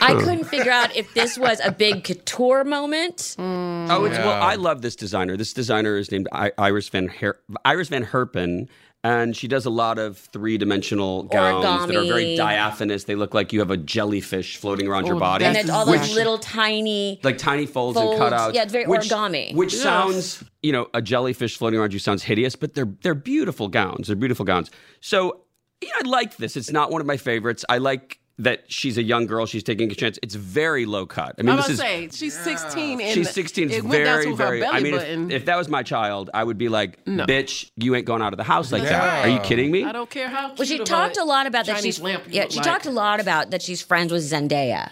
[0.00, 3.34] I couldn't figure out if this was a big couture moment.
[3.38, 5.36] Oh, it's, well, I love this designer.
[5.36, 8.68] This designer is named I- Iris Van Her- Iris Van Herpen,
[9.02, 13.04] and she does a lot of three-dimensional gowns that are very diaphanous.
[13.04, 15.86] They look like you have a jellyfish floating around your body, And it's all is
[16.00, 17.18] those which- little tiny.
[17.22, 18.20] like tiny folds, Folds.
[18.20, 18.54] and cutouts.
[18.54, 19.54] Yeah, it's very which, origami.
[19.54, 19.82] Which Yes.
[19.82, 24.06] sounds, you know, a jellyfish floating around you sounds hideous, but they're they're beautiful gowns.
[24.08, 24.70] They're beautiful gowns.
[25.00, 25.40] So
[25.80, 26.56] yeah, I like this.
[26.56, 27.64] It's not one of my favorites.
[27.68, 30.18] I like that she's a young girl, she's taking a chance.
[30.22, 31.34] It's very low cut.
[31.38, 33.70] I mean, I'm this is say she's 16 and she's 16.
[33.70, 35.30] It It's went down very, to her belly I mean, button.
[35.30, 37.26] if, if that was my child, I would be like, No.
[37.26, 39.84] "Bitch, you ain't going out of the house like that." Are you kidding me?
[39.84, 40.54] I don't care how.
[40.54, 42.46] Well, she cute talked a lot about that she's lamp yeah.
[42.48, 42.64] She like.
[42.66, 44.90] talked a lot about that she's friends with Zendaya.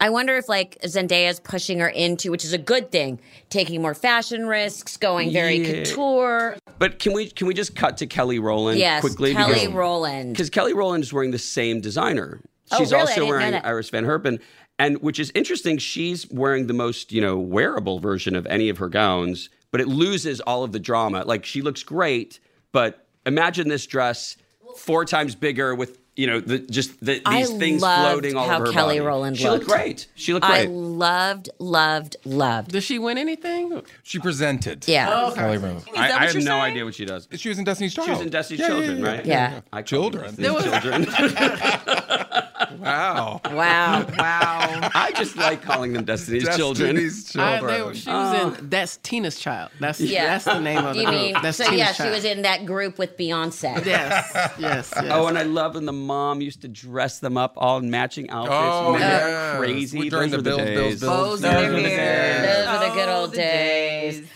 [0.00, 3.94] I wonder if like Zendaya's pushing her into, which is a good thing, taking more
[3.94, 5.84] fashion risks, going very Yeah.
[5.84, 6.56] couture.
[6.80, 9.32] But can we can we just cut to Kelly Rowland Yes, quickly?
[9.32, 10.32] Kelly because, Rowland.
[10.32, 12.40] because Kelly Rowland is wearing the same designer.
[12.72, 13.02] Oh, She's really?
[13.02, 13.54] Also wearing.
[13.54, 14.40] Iris Van Herpen,
[14.78, 15.78] and which is interesting.
[15.78, 19.88] She's wearing the most you know wearable version of any of her gowns, but it
[19.88, 21.24] loses all of the drama.
[21.26, 22.40] Like she looks great,
[22.72, 24.36] but imagine this dress
[24.76, 25.98] four times bigger with.
[26.14, 29.00] You know, the, just the, I these things floating all how over her Kelly body.
[29.00, 29.70] Rowland She looked looked.
[29.80, 30.08] great.
[30.14, 30.68] She looked I great.
[30.68, 32.72] I loved, loved, loved.
[32.72, 33.80] Does she win anything?
[34.02, 34.86] She presented.
[34.86, 35.08] Yeah.
[35.10, 35.84] Oh, Kelly Rowland.
[35.96, 36.60] I, I have you're no saying?
[36.64, 37.28] idea what she does.
[37.36, 38.08] She was in Destiny's Child.
[38.08, 39.24] She was in Destiny's Yeah, yeah, Children, yeah, right?
[39.24, 39.60] Yeah.
[39.72, 40.34] I Children.
[40.34, 42.42] them Destiny's Children.
[42.82, 43.40] Wow.
[43.44, 44.06] Wow.
[44.18, 44.90] Wow.
[44.94, 46.96] I just like calling them Destiny's, Children.
[46.96, 47.88] Destiny's I, Children.
[47.92, 48.48] they, she was in.
[48.48, 48.56] Oh.
[48.68, 49.70] That's Tina's child.
[49.80, 50.26] That's Yeah.
[50.26, 51.20] that's the name of the You group.
[51.20, 51.64] mean that's so?
[51.64, 53.84] Tina's Yeah, she was in that group with Beyonce.
[53.84, 54.94] Yes, yes, yes.
[55.10, 58.30] Oh, and I love when the mom used to dress them up all in matching
[58.30, 58.54] outfits.
[58.58, 59.58] Oh, when they were yes.
[59.58, 60.08] crazy.
[60.10, 61.00] During Those the were Bills, the Bills, days.
[61.00, 61.12] Bills.
[61.12, 62.42] Bows in Those their were the hair.
[62.42, 62.46] days.
[62.66, 64.28] Those were the good Oh, old the days.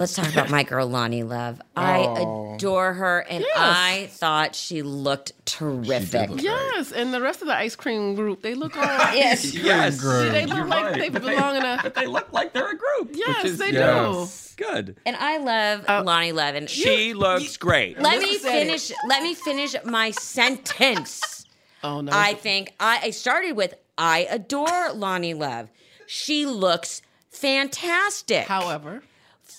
[0.00, 1.60] Let's talk about my girl Loni Love.
[1.76, 2.54] I Oh.
[2.54, 3.56] adore her, and Yes.
[3.56, 6.30] I thought she looked terrific.
[6.30, 8.82] look Yes, and the rest of the ice cream group, they look all.
[9.14, 9.54] Yes.
[9.54, 10.00] Yes.
[10.00, 10.32] Group.
[10.32, 10.98] They look You're like right.
[10.98, 11.78] they But belong in a.
[11.82, 13.10] But they look like they're a group.
[13.14, 14.54] Yes, which is they Yes.
[14.56, 14.96] good.
[15.04, 16.54] And I love Uh, Loni Love.
[16.54, 17.98] And She looks great.
[18.00, 18.92] let me Listen finish.
[19.06, 21.20] Let me finish my sentence.
[21.82, 22.12] Oh no!
[22.14, 25.70] I think I, I started with I adore Loni Love.
[26.06, 28.46] She looks fantastic.
[28.46, 29.02] However,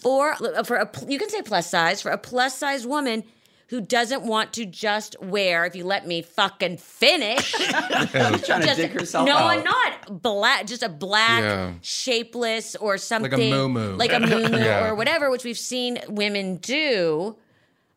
[0.01, 0.35] for
[0.65, 3.23] for a you can say plus size for a plus size woman
[3.67, 7.45] who doesn't want to just wear if you let me fucking finish.
[7.55, 9.57] She's trying to just herself no out.
[9.59, 11.73] I'm not black just a black Yeah.
[11.81, 13.49] shapeless or something.
[13.49, 13.95] moo-moo.
[13.95, 14.85] like a moo Yeah.
[14.87, 17.37] or whatever which we've seen women do.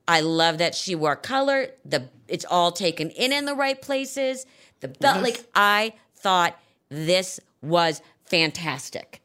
[0.07, 1.69] I love that she wore color.
[1.85, 4.47] The it's all taken in in the right places.
[4.81, 6.57] The belt like I thought
[6.89, 9.23] this was fantastic.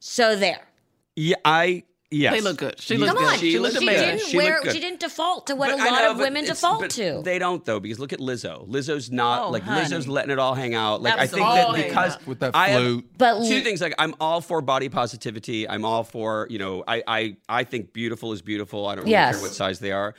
[0.00, 0.66] So there.
[1.14, 2.34] Yeah, I yes.
[2.34, 2.80] they look good.
[2.80, 3.32] She Come looks Come good.
[3.32, 3.86] on, She she, looked good.
[3.86, 4.52] didn't She wear.
[4.52, 4.72] looked good.
[4.74, 6.80] She didn't default to what But a I lot know, of but women it's- default
[6.82, 7.22] but to.
[7.24, 8.68] They don't though, because look at Lizzo.
[8.68, 9.84] Lizzo's not Oh, like honey.
[9.86, 11.02] Lizzo's letting it all hang out.
[11.02, 12.26] Like That I think all that because.
[12.26, 13.10] With that I have flute.
[13.18, 13.80] But two Lu- things.
[13.80, 15.68] Like I'm all for body positivity.
[15.68, 16.84] I'm all for you know.
[16.86, 18.86] I I I think beautiful is beautiful.
[18.86, 19.34] I don't really Yes.
[19.36, 20.14] care what size they are.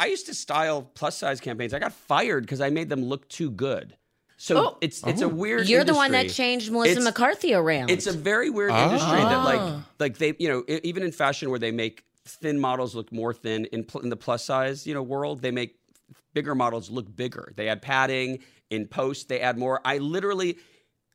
[0.00, 1.72] I used to style plus size campaigns.
[1.72, 3.96] I got fired because I made them look too good.
[4.36, 4.78] So Oh.
[4.80, 5.68] it's it's a weird.
[5.68, 7.90] You're the one that changed Melissa It's- McCarthy around.
[7.90, 9.44] It's a very weird industry that Ah.
[9.44, 13.32] like like they you know even in fashion where they make thin models look more
[13.34, 15.76] thin in pl- in the plus size you know world they make
[16.32, 17.52] bigger models look bigger.
[17.56, 19.28] They add padding in post.
[19.28, 19.80] They add more.
[19.84, 20.58] I literally.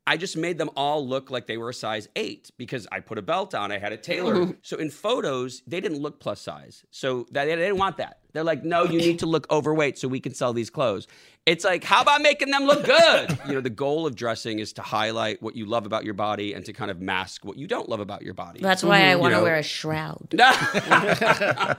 [0.10, 3.20] I just made them all look like they were a size eight because I put
[3.20, 4.38] a belt on, I had a tailor.
[4.38, 4.52] Mm-hmm.
[4.64, 6.84] so in photos, they didn't look plus size.
[6.90, 8.18] So that, they didn't want that.
[8.34, 11.06] They're like, no, you need to look overweight so we can sell these clothes.
[11.46, 13.38] It's like, how about making them look good?
[13.48, 16.54] you know, the goal of dressing is to highlight what you love about your body
[16.54, 18.62] and to kind of mask what you don't love about your body.
[18.62, 19.22] That's why I mm-hmm.
[19.22, 19.44] want to know.
[19.44, 20.34] wear a shroud.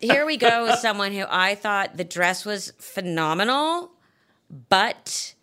[0.00, 3.92] Here we go with someone who I thought the dress was phenomenal,
[4.68, 5.34] but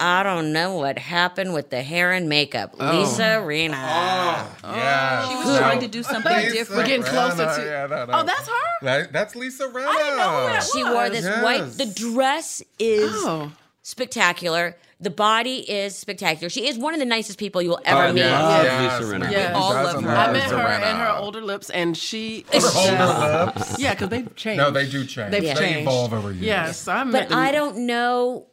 [0.00, 2.74] I don't know what happened with the hair and makeup.
[2.80, 2.98] Oh.
[3.00, 3.74] Lisa Rinna.
[3.74, 5.28] Oh, yeah.
[5.28, 6.80] She was trying to do something different.
[6.82, 7.62] We're getting closer to.
[7.64, 8.12] Yeah, no, no.
[8.20, 8.54] Oh, that's her.
[8.82, 9.86] That- that's Lisa Rinna.
[9.86, 10.92] I didn't know who that She was.
[10.94, 11.44] wore this Yes.
[11.44, 11.64] white.
[11.76, 14.76] The dress is Oh, spectacular.
[15.02, 16.50] The body is spectacular.
[16.50, 18.22] She is one of the nicest people you will ever Oh, meet.
[18.22, 19.00] love yes.
[19.02, 19.30] Lisa Rinna.
[19.30, 19.48] Yeah.
[19.52, 20.16] Who all doesn't love her.
[20.16, 20.82] I met her Rinna?
[20.82, 22.44] and her older lips, and she.
[22.52, 23.78] Older lips.
[23.78, 24.58] Yeah, because they've changed.
[24.58, 25.30] No, they do change.
[25.30, 25.80] They've They changed.
[25.82, 26.44] evolve over years.
[26.44, 27.38] Yes, I met But them.
[27.38, 28.46] I don't know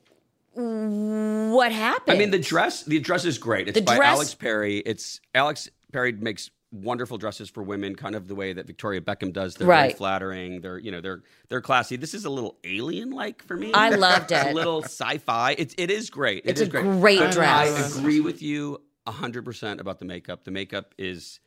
[0.57, 2.15] what happened.
[2.15, 3.67] I mean, the dress, the dress is great.
[3.67, 4.77] It's The by dress- Alex Perry.
[4.79, 9.31] It's Alex Perry makes wonderful dresses for women, kind of the way that Victoria Beckham
[9.31, 9.55] does.
[9.55, 9.97] They're very Right.
[9.97, 10.61] flattering.
[10.61, 11.95] They're you know they're they're classy.
[11.95, 13.71] This is a little alien like for me.
[13.73, 14.47] I loved it.
[14.47, 15.55] a little sci-fi.
[15.57, 16.43] It's it is great.
[16.45, 17.97] It It's is a great I dress.
[17.97, 20.43] agree with you hundred percent about the makeup.
[20.43, 21.39] The makeup is.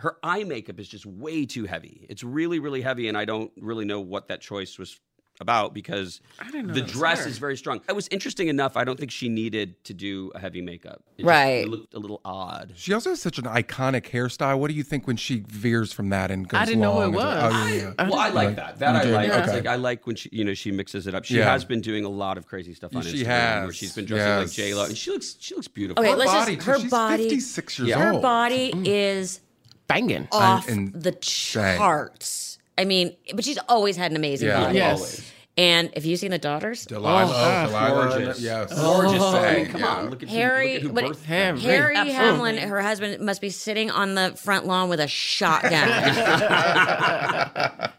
[0.00, 2.06] Her eye makeup is just way too heavy.
[2.08, 4.96] It's really, really heavy, and I don't really know what that choice was
[5.40, 6.20] about because
[6.62, 7.28] the dress her.
[7.28, 7.80] is very strong.
[7.88, 8.76] It was interesting enough.
[8.76, 11.02] I don't think she needed to do a heavy makeup.
[11.16, 11.64] It just- Right.
[11.64, 12.72] it looked a little odd.
[12.76, 14.58] She also has such an iconic hairstyle.
[14.58, 17.06] What do you think when she veers from that and goes I didn't know it
[17.06, 17.52] long into- was.
[17.54, 18.08] Oh, yeah, yeah.
[18.08, 18.78] Well, I like that.
[18.78, 19.28] That I like.
[19.28, 19.52] It's Okay.
[19.58, 21.24] like I like when she, you know, she mixes it up.
[21.24, 21.50] She Yeah.
[21.52, 23.64] has been doing a lot of crazy stuff on She Instagram, has.
[23.64, 24.54] where she's been dressing like Yes.
[24.54, 26.02] J Lo, and she looks, she looks beautiful.
[26.02, 27.22] Okay, Her let's body, just her She's body.
[27.24, 28.22] 56 years Her old.
[28.22, 28.82] body mm-hmm.
[28.86, 29.40] is
[29.86, 30.28] banging.
[30.32, 31.76] off and the say.
[31.76, 32.57] charts.
[32.78, 34.60] I mean, but she's always had an amazing Yeah.
[34.60, 34.76] body.
[34.76, 34.96] Yes.
[34.96, 35.32] Always.
[35.58, 36.86] And have you seen the daughters?
[36.88, 38.40] Oh, oh, Delilah, oh, Delilah, Gorgeous.
[38.40, 39.20] yes, Gorgeous.
[39.20, 39.86] Oh, I mean, come yeah.
[39.88, 40.10] on.
[40.10, 41.60] Look at who, Harry, look at who but birthed Harry.
[41.60, 42.12] Harry Absolutely.
[42.14, 45.88] Hamlin, her husband, must be sitting on the front lawn with a shotgun,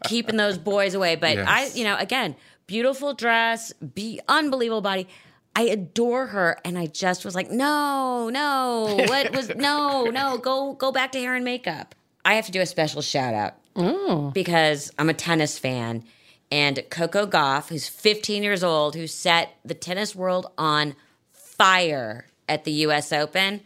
[0.06, 1.16] keeping those boys away.
[1.16, 2.34] But I, you know, again,
[2.66, 5.06] beautiful dress, be unbelievable body.
[5.54, 10.72] I adore her, and I just was like, no, no, what was no, no, go
[10.72, 11.94] go back to hair and makeup.
[12.24, 13.54] I have to do a special shout out
[14.32, 16.04] because I'm a tennis fan,
[16.50, 20.94] and Coco Gauff, who's 15 years old, who set the tennis world on
[21.32, 23.12] fire at the U.S.
[23.12, 23.60] Open.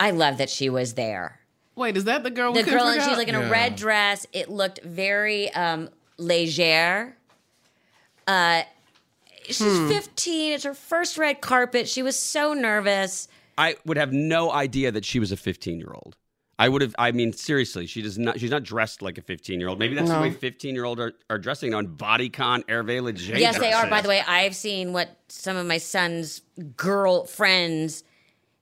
[0.00, 1.40] I love that she was there.
[1.74, 2.52] Wait, is that the girl?
[2.52, 4.26] we The couldn't girl, figure she's like in a red dress.
[4.32, 7.12] It looked very um, légère.
[8.26, 8.62] Uh,
[9.46, 9.88] she's Hmm.
[9.88, 10.52] 15.
[10.54, 11.88] It's her first red carpet.
[11.88, 13.28] She was so nervous.
[13.56, 16.16] I would have no idea that she was a 15 year old.
[16.60, 16.94] I would have.
[16.98, 18.40] I mean, seriously, she does not.
[18.40, 19.78] She's not dressed like a 15 year old.
[19.78, 23.38] Maybe that's the way 15 year old are, are dressing on BodyCon, Hervé Leger.
[23.38, 23.88] yes, they are.
[23.88, 26.42] By the way, I've seen what some of my son's
[26.76, 28.02] girl friends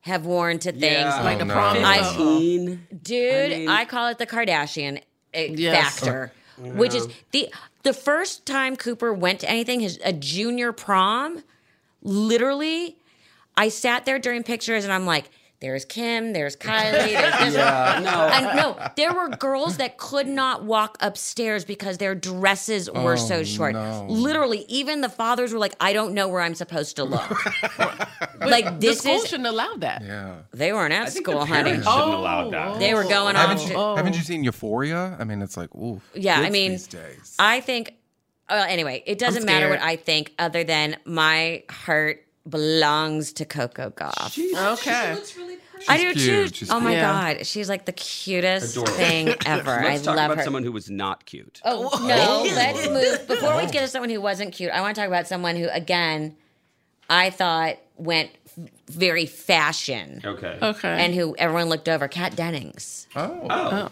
[0.00, 0.82] have worn to things.
[0.82, 1.22] Yeah.
[1.22, 1.54] like the no.
[1.54, 1.78] prom.
[1.78, 2.38] I- Uh-oh.
[2.38, 2.86] 15.
[3.02, 4.98] Dude, I, mean- call it the Kardashian
[5.34, 5.98] uh, Yes.
[5.98, 7.48] factor, which is the
[7.82, 11.42] the first time Cooper went to anything, his a junior prom.
[12.02, 12.96] Literally,
[13.56, 18.00] I sat there during pictures, and I'm like, "There's Kim, there's Kylie, there's this." Yeah,
[18.04, 18.28] no.
[18.32, 23.42] And no, there were girls that could not walk upstairs because their dresses were so
[23.44, 23.72] short.
[23.74, 24.06] no.
[24.08, 27.30] Literally, even the fathers were like, "I don't know where I'm supposed to look."
[28.40, 30.02] like The this school is shouldn't allow that.
[30.02, 30.36] Yeah.
[30.52, 31.70] they weren't at I think school, the honey.
[31.70, 32.78] shouldn't allow that.
[32.78, 33.68] They were going Haven't off.
[33.70, 33.96] you, Oh.
[33.96, 35.16] haven't you seen Euphoria?
[35.18, 36.00] I mean, it's like, ooh.
[36.14, 37.34] Yeah, I mean, these days.
[37.38, 37.94] I think.
[38.48, 39.80] Uh, anyway, it doesn't matter what.
[39.82, 44.38] I think, other than my heart belongs to Coco Gauff.
[44.74, 45.16] Okay.
[45.88, 46.48] I do cute.
[46.48, 46.54] too.
[46.54, 47.02] She's oh my cute.
[47.02, 48.92] god, she's like the cutest Adorable.
[48.94, 49.80] thing ever.
[49.82, 50.44] Let's I talk love about her.
[50.44, 51.60] someone who was not cute.
[51.64, 53.28] Oh no, let's move.
[53.28, 55.68] Before we get to someone who wasn't cute, I want to talk about someone who,
[55.70, 56.34] again,
[57.10, 58.30] I thought went
[58.88, 60.58] very fashion, Okay.
[60.62, 60.88] Okay.
[61.04, 62.08] and who everyone looked over.
[62.08, 63.06] Kat Dennings.
[63.14, 63.46] oh.
[63.50, 63.88] Oh.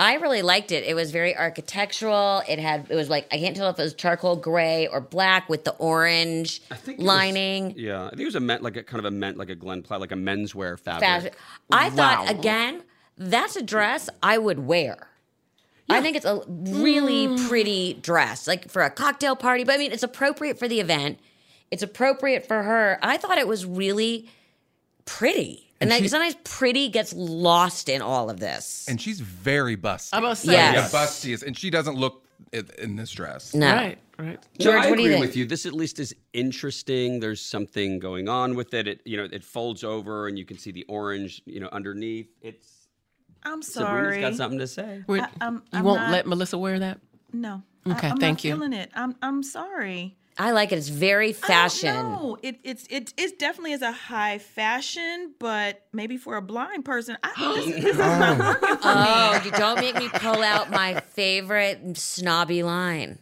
[0.00, 0.82] I really liked it.
[0.84, 2.42] It was very architectural.
[2.48, 5.48] It had it was like I can't tell if it was charcoal gray or black
[5.48, 7.74] with the orange I think it was- lining.
[7.76, 9.54] yeah, I think it was a men, like a kind of a men, like a
[9.54, 11.02] Glen Plaid, like a menswear fabric.
[11.08, 11.30] Fashion.
[11.70, 12.82] I thought again,
[13.18, 15.06] that's a dress I would wear.
[15.90, 17.48] I think it's a really Mm.
[17.48, 19.64] pretty dress, like for a cocktail party.
[19.64, 21.18] But I mean, it's appropriate for the event.
[21.72, 22.98] It's appropriate for her.
[23.02, 24.30] I thought it was really
[25.04, 28.86] pretty, and, like, she- sometimes pretty gets lost in all of this.
[28.88, 30.10] And she's very busty.
[30.12, 30.52] I'm about to say.
[30.52, 30.92] Yes.
[30.92, 33.54] Yeah, busty is, and she doesn't look in, in this dress.
[33.54, 33.98] no, Right.
[34.18, 34.38] Right.
[34.58, 35.46] No, George, I what do you agree with you.
[35.46, 37.20] This at least is interesting.
[37.20, 38.86] There's something going on with it.
[38.86, 42.28] It you know it folds over and you can see the orange you know underneath.
[42.42, 42.88] It's
[43.44, 44.20] I'm Sabrina's sorry.
[44.20, 45.02] got something to say.
[45.08, 47.00] I- I'm- you I'm won't not- let Melissa wear that?
[47.32, 47.62] No.
[47.86, 48.54] Okay, I, am thank not you.
[48.56, 48.90] Feeling it.
[48.94, 49.16] I'm.
[49.22, 50.18] I'm sorry.
[50.40, 50.76] I like it.
[50.76, 51.94] It's very fashion.
[51.94, 56.86] No, it it's it it definitely is a high fashion, but maybe for a blind
[56.86, 58.44] person, I, this, this is not oh.
[58.44, 58.80] working for me.
[58.82, 63.18] Oh, you don't make me pull out my favorite snobby line.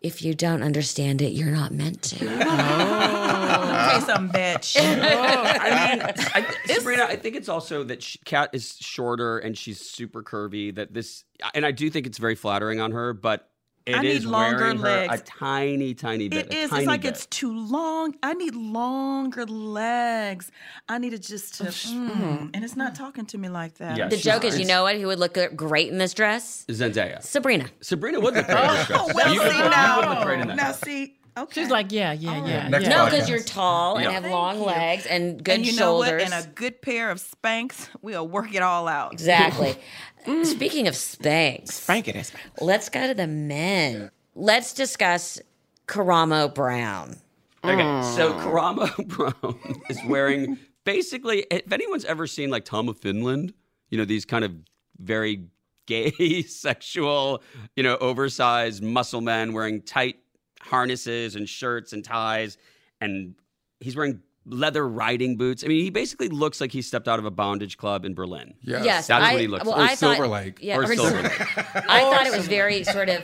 [0.00, 2.26] If you don't understand it, you're not meant to.
[3.48, 4.82] Okay, some bad shit.
[4.82, 6.02] Oh, I mean,
[6.34, 10.74] I, Sabrina, I think it's also that she, Kat is shorter and she's super curvy.
[10.74, 13.48] That this, and I do think it's very flattering on her, but
[13.88, 15.22] it I is need longer wearing her a legs.
[15.26, 16.46] tiny, tiny bit.
[16.46, 16.70] It a is.
[16.70, 17.08] tiny It's like bit.
[17.14, 18.14] it's too long.
[18.22, 20.50] I need longer legs.
[20.88, 23.96] I need it just to, mm, and it's not talking to me like that.
[23.96, 24.96] Yeah, The she's- joke is, you know what?
[24.96, 26.64] Who would look great in this dress?
[26.68, 27.22] Zendaya.
[27.22, 27.66] Sabrina.
[27.80, 29.00] Sabrina would look great in this dress.
[29.00, 30.14] Oh, well, You see would- you would now.
[30.14, 31.14] look great in that now, see.
[31.42, 31.60] Okay.
[31.60, 32.68] She's like, yeah, yeah, yeah.
[32.68, 32.90] Next yeah.
[32.90, 34.64] No, because you're tall and have Thank long you.
[34.64, 36.22] legs and good and you know shoulders.
[36.22, 36.32] what?
[36.32, 39.12] And a good pair of Spanx, we'll work it all out.
[39.12, 39.76] exactly.
[40.26, 40.44] Mm.
[40.44, 42.32] Speaking of Spanx, Frank it is.
[42.60, 44.10] let's go to the men.
[44.34, 45.40] Let's discuss
[45.86, 47.16] Karamo Brown.
[47.64, 48.16] Okay, mm.
[48.16, 51.46] so Karamo Brown is wearing basically.
[51.50, 53.54] If anyone's ever seen like Tom of Finland,
[53.90, 54.52] you know these kind of
[54.98, 55.46] very
[55.88, 57.42] gay, sexual,
[57.74, 60.16] you know, oversized muscle men wearing tight
[60.60, 62.58] harnesses and shirts and ties,
[63.00, 63.34] and
[63.80, 65.62] he's wearing leather riding boots.
[65.62, 68.54] I mean, he basically looks like he stepped out of a bondage club in Berlin.
[68.62, 68.84] Yes.
[68.84, 69.88] Yes, That's I, what he looks well, like.
[69.88, 70.58] Or I Silver thought, Lake.
[70.60, 71.28] Yeah, Or or Silver Silver-
[71.88, 73.22] I thought it was very sort of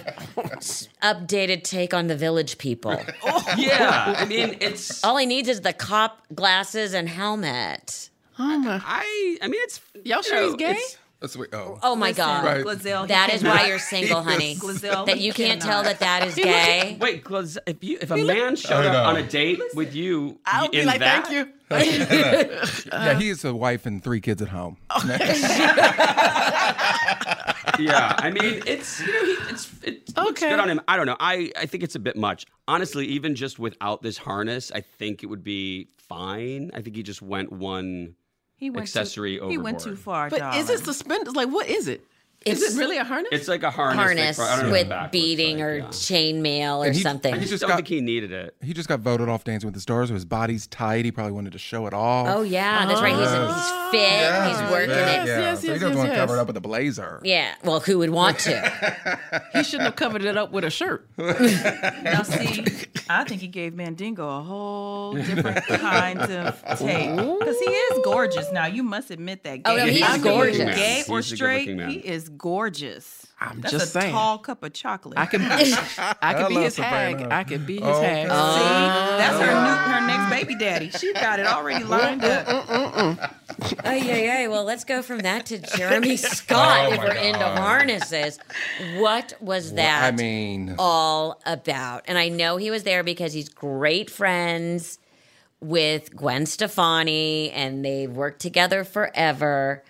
[1.03, 3.01] updated take on the village people.
[3.25, 5.03] oh, Yeah, I mean, it's.
[5.05, 8.11] All he needs is the cop glasses and helmet.
[8.39, 8.83] Oh my.
[8.85, 9.39] I.
[9.43, 9.81] I mean, it's.
[10.05, 10.79] Y'all you sure know, he's gay?
[11.25, 11.79] It's- That's what, oh.
[11.83, 12.45] Oh my god.
[12.45, 12.65] Right.
[12.65, 14.57] Glozell, That is why you're single, honey.
[14.57, 16.97] Glozell, that you can't tell that that is gay.
[17.01, 20.69] Wait, because if you if a man showed up on a date with you, I'll
[20.69, 21.53] be like, that, thank you.
[22.93, 24.77] yeah, he has a wife and three kids at home.
[27.79, 30.51] yeah, I mean, it's you know, he, it's it looks Okay.
[30.51, 30.81] good on him.
[30.87, 31.17] I don't know.
[31.19, 32.47] I I think it's a bit much.
[32.69, 36.71] Honestly, even just without this harness, I think it would be fine.
[36.75, 38.15] I think he just went one.
[38.57, 39.97] He went Accessory too, He went overboard.
[39.97, 40.31] too far.
[40.31, 40.85] But is it darling.
[40.85, 41.37] suspended?
[41.37, 42.07] Like, what is it?
[42.45, 43.29] Is It's- it really a harness?
[43.33, 45.77] It's like a harness, harness like, I don't with what back looks beating like, or
[45.79, 45.85] yeah.
[45.87, 47.33] chainmail or he- something.
[47.33, 48.55] I He just just don't got- think he needed it.
[48.63, 50.09] He just got voted off Dancing with the Stars.
[50.09, 51.05] So his body's tight.
[51.05, 52.27] He probably wanted to show it off.
[52.29, 53.15] oh yeah, that's right.
[53.15, 54.49] He's he's fit.
[54.49, 55.27] he's working yeah, it.
[55.27, 55.39] Yeah.
[55.39, 56.21] Yes, so yes, he doesn't yes, want to yes.
[56.21, 57.21] cover it up with a blazer.
[57.25, 57.55] Yeah.
[57.65, 59.19] Well, who would want to?
[59.53, 61.09] he shouldn't have covered it up with a shirt.
[62.05, 62.65] Now, see,
[63.09, 68.51] I think he gave Mandingo a whole different kind of take because he is gorgeous.
[68.53, 69.61] Now, you must admit that.
[69.65, 70.77] Oh, no, gay- he's I mean, gorgeous.
[70.77, 73.27] Gay or a straight, he is gorgeous.
[73.41, 74.13] I'm That's just a saying.
[74.13, 75.19] tall cup of chocolate.
[75.19, 75.47] I can be,
[76.23, 77.19] I can be his Sabrina.
[77.19, 77.33] hag.
[77.33, 78.07] I can be his Okay.
[78.23, 78.29] hag.
[78.29, 78.29] See,
[79.19, 80.91] that's her new, her next baby daddy.
[80.91, 82.47] She got it already lined up.
[82.49, 84.49] Oh yeah, yeah.
[84.49, 86.87] Well, let's go from that to Jeremy oh Scott.
[86.89, 87.59] Oh, if my we're into God.
[87.59, 88.39] harnesses,
[88.97, 90.13] what was Well, that?
[90.15, 92.05] I mean, all about?
[92.07, 94.99] And I know he was there because he's great friends
[95.61, 99.83] with Gwen Stefani, and they've worked together forever.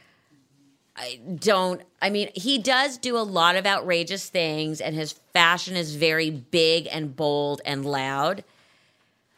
[0.97, 1.83] I don't.
[2.01, 6.31] I mean, he does do a lot of outrageous things, and his fashion is very
[6.31, 8.45] big and bold and loud.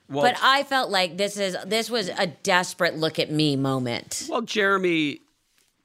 [0.08, 4.26] Well, But I felt like this is this was a desperate look at me moment.
[4.28, 5.20] well, Jeremy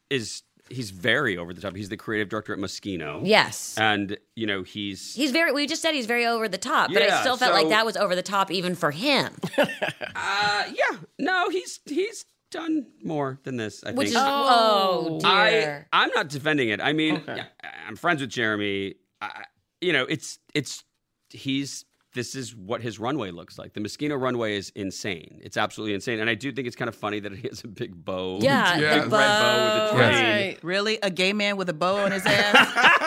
[0.09, 1.75] is he's very over the top.
[1.75, 3.21] He's the creative director at Moschino.
[3.23, 3.77] Yes.
[3.77, 5.51] and you know he's He's very.
[5.53, 7.95] We just said he's very over the top, but I still felt like that was
[7.97, 10.97] over the top even for him, uh, yeah.
[11.17, 13.83] No, he's he's done more than this.
[13.83, 14.25] I which is think.
[14.27, 15.87] oh, I dear.
[15.91, 16.79] I'm not defending it.
[16.81, 17.35] I mean, Okay.
[17.37, 17.45] yeah,
[17.87, 18.95] I'm friends with Jeremy.
[19.21, 19.43] I,
[19.81, 20.83] you know, it's it's
[21.29, 23.73] he's this is what his runway looks like.
[23.73, 25.39] The Moschino runway is insane.
[25.43, 27.69] It's absolutely insane, and I do think it's kind of funny that he has a
[27.69, 28.39] big bow.
[28.41, 28.93] yeah, Yeah.
[28.95, 29.97] the Red bow with the bow.
[29.97, 30.13] train.
[30.23, 30.57] Right.
[30.61, 32.97] Really, a gay man with a bow on his ass?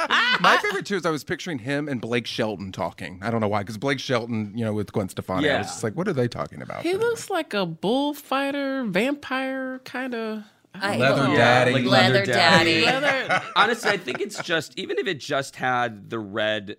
[0.44, 3.18] my favorite too is I was picturing him and Blake Shelton talking.
[3.22, 5.82] I don't know why, because Blake Shelton, you know, with Gwen Stefani, I was just
[5.82, 6.82] like, what are they talking about?
[6.82, 10.44] He looks like a bullfighter, vampire kind of.
[10.74, 11.72] Leather daddy.
[11.72, 12.80] like leather, leather daddy.
[12.84, 13.44] daddy.
[13.56, 16.76] Honestly, I think it's just even if it just had the red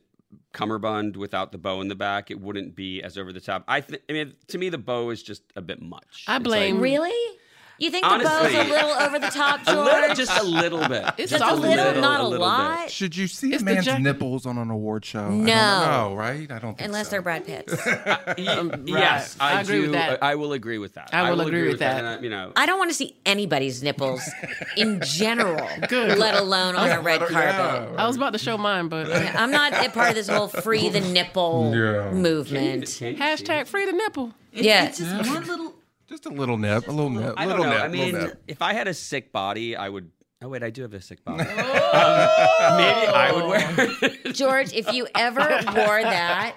[0.51, 3.63] cummerbund without the bow in the back, it wouldn't be as over the top.
[3.69, 4.01] I think.
[4.09, 6.25] I mean, to me, the bow is just a bit much.
[6.27, 7.37] I blame- like- Really?
[7.77, 9.85] You think the bow's Honestly- a little over the top, a George?
[9.85, 11.03] little, just a little bit.
[11.17, 12.83] It's Just a little, little, not a, a little lot.
[12.83, 12.91] bit.
[12.91, 15.29] Should you see It's a man's jack- nipples on an award show?
[15.29, 15.45] No.
[16.09, 16.49] No, right?
[16.49, 17.11] I don't think Unless so.
[17.11, 17.73] they're Brad Pitt's.
[17.85, 19.81] Y- Yes, I, I agree do.
[19.83, 20.23] with that.
[20.23, 21.09] I will agree with that.
[21.13, 21.97] I will agree with that.
[21.97, 24.21] And I, you know, I don't want to see anybody's nipples
[24.77, 26.17] in general, Good.
[26.17, 27.27] let alone on a red Yeah.
[27.27, 27.99] carpet.
[27.99, 30.47] I was about to show mine, but uh, I'm not a part of this whole
[30.47, 32.11] free the nipple Yeah.
[32.11, 32.95] movement.
[32.97, 34.33] Can you hashtag free the nipple.
[34.53, 34.85] Yeah.
[34.85, 35.74] It's just one little.
[36.07, 37.77] Just a little nip, a little nip, I little don't know.
[37.77, 40.11] nip, I mean, if I had a sick body, I would.
[40.41, 41.43] Oh wait, I do have a sick body.
[41.45, 43.75] Maybe I would wear.
[44.25, 44.31] Oh.
[44.31, 46.55] George, if you ever wore that,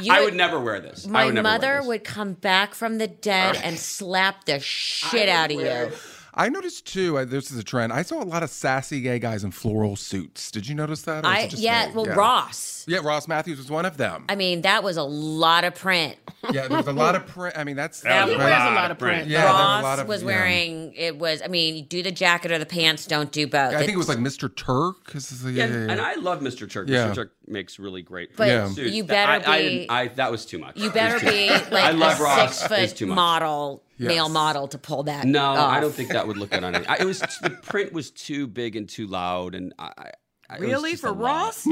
[0.00, 1.06] you I would never wear this.
[1.06, 1.86] I My would never wear mother this.
[1.86, 5.92] would come back from the dead and slap the shit out of you.
[6.38, 7.18] I noticed too.
[7.18, 7.92] I, this is a trend.
[7.92, 10.50] I saw a lot of sassy gay guys in floral suits.
[10.52, 11.24] Did you notice that?
[11.24, 11.92] Or is I it just yeah, me?
[11.94, 12.84] well Ross.
[12.86, 14.24] Yeah, Ross Mathews was one of them.
[14.28, 16.16] I mean, that was a lot of print.
[16.52, 17.58] yeah, there was a lot of print.
[17.58, 18.50] I mean, that's That He was right.
[18.52, 19.26] a lot lot of of print.
[19.28, 20.26] Yeah, there was a Ross lot of- was yeah.
[20.26, 23.74] wearing it was I mean, do the jacket or the pants, don't do both.
[23.74, 24.54] I think it was like Mr.
[24.54, 25.12] Turk.
[25.12, 25.92] This Yeah, Yeah, yeah, yeah.
[25.92, 26.70] and I love Mr.
[26.70, 26.88] Turk.
[26.88, 27.08] Yeah.
[27.10, 27.14] Mr.
[27.16, 28.36] Turk makes really great.
[28.36, 28.68] But Yeah.
[28.68, 28.94] suits.
[28.94, 30.76] you That- better I, I be- didn't- I, that was too much.
[30.78, 32.60] you better be like I love a Ross.
[32.60, 33.16] six It's foot too much.
[33.16, 34.08] model, Yes.
[34.08, 35.26] male model to pull that.
[35.26, 36.88] No, I don't think that would look good on it.
[36.88, 40.12] I, it was the print was too big and too loud, and I,
[40.48, 40.94] I Really?
[40.94, 41.12] For.
[41.12, 41.66] Ross?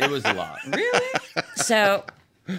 [0.00, 0.58] It was a lot.
[0.66, 1.06] Really?
[1.56, 2.04] So,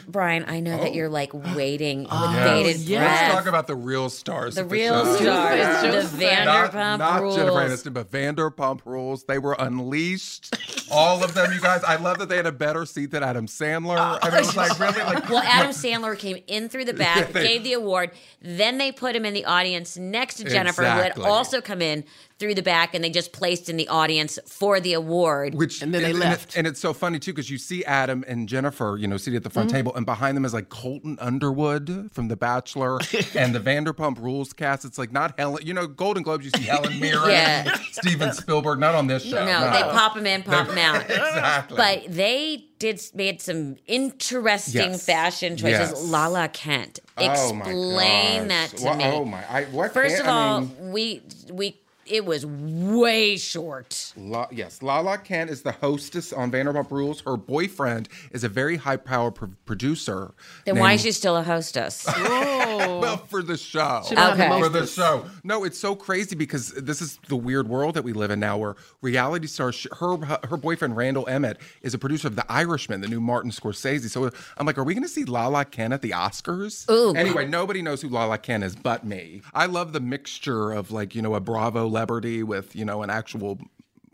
[0.08, 0.94] Brian, I know that oh.
[0.94, 2.32] you're like waiting with Oh.
[2.32, 2.48] Yes.
[2.48, 3.00] bated yes.
[3.00, 3.22] breath.
[3.22, 4.56] Let's talk about the real stars.
[4.56, 5.24] the of real show.
[5.24, 7.36] stars, the just Not, Vanderpump not Rules.
[7.36, 9.24] Jennifer Aniston, but Vanderpump Rules.
[9.24, 10.56] They were unleashed.
[10.91, 11.84] All of them, you guys.
[11.84, 13.97] I love that they had a better seat than Adam Sandler.
[13.97, 15.30] Oh, I mean, it was like really like.
[15.30, 18.12] Well, Adam Sandler came in through the back, Yeah, they- gave the award.
[18.41, 21.21] Then they put him in the audience next to Jennifer, Exactly.
[21.23, 22.04] who had also come in
[22.39, 25.54] through the back, and they just placed in the audience for the award.
[25.54, 26.56] Which And then they and, left.
[26.56, 29.38] it- and it's so funny too because you see Adam and Jennifer, you know, sitting
[29.38, 29.75] at the front mm-hmm.
[29.77, 32.99] table, and behind them is like Colton Underwood from The Bachelor
[33.36, 34.86] and the Vanderpump Rules cast.
[34.86, 36.45] It's like not Helen, you know, Golden Globes.
[36.45, 37.75] You see Helen Mirren, Yeah.
[37.91, 38.80] Steven Spielberg.
[38.80, 39.45] Not on this show.
[39.45, 41.02] no, they pop him in, pop him out.
[41.10, 41.78] exactly.
[41.78, 45.06] But they did made some interesting Yes.
[45.06, 45.91] fashion choices.
[45.91, 46.04] Yes.
[46.04, 48.48] Lala Kent, Oh, my explain gosh.
[48.72, 49.04] that to What- me.
[49.06, 49.44] Oh my!
[49.50, 51.81] I, what First can't- of I all, mean, we we
[52.12, 54.13] it was way short.
[54.17, 57.21] La, yes, Lala Kent is the hostess on Vanderpump Rules.
[57.21, 60.34] Her boyfriend is a very high-powered pro- producer.
[60.65, 62.06] Then why is she still a hostess?
[62.21, 63.00] Oh.
[63.02, 64.04] well for the show.
[64.08, 64.62] She don't have the Okay.
[64.62, 65.26] For the show.
[65.43, 68.57] No, it's so crazy because this is the weird world that we live in now
[68.57, 73.07] where reality stars her her boyfriend Randall Emmett is a producer of The Irishman, the
[73.07, 74.09] new Martin Scorsese.
[74.09, 76.89] So I'm like, are we going to see Lala Ken at the Oscars?
[76.89, 77.16] Ooh.
[77.16, 79.41] Anyway, nobody knows who Lala Ken is but me.
[79.53, 83.10] I love the mixture of like, you know, a Bravo celebrity with, you know, an
[83.10, 83.60] actual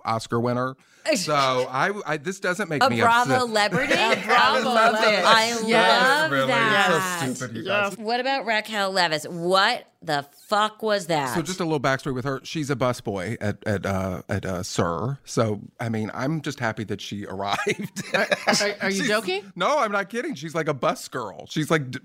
[0.06, 0.76] Oscar winner.
[1.16, 3.48] So I, I this doesn't make me A me Bravo upset.
[3.48, 3.94] celebrity?
[4.26, 5.16] Bravo love celebrity.
[5.16, 5.24] it.
[5.26, 5.54] I
[6.22, 7.22] love Really, that.
[7.24, 7.98] it's so stupid, you guys.
[7.98, 9.26] What about Raquel Leviss?
[9.26, 11.34] What the fuck was that?
[11.34, 12.42] So just a little backstory with her.
[12.44, 15.18] She's a busboy at at uh, at uh, SUR.
[15.24, 18.04] So I mean, I'm just happy that she arrived.
[18.14, 18.28] Are,
[18.82, 19.50] are you She's- joking?
[19.56, 20.36] No, I'm not kidding.
[20.36, 21.46] She's like a bus girl.
[21.50, 22.00] She's like d-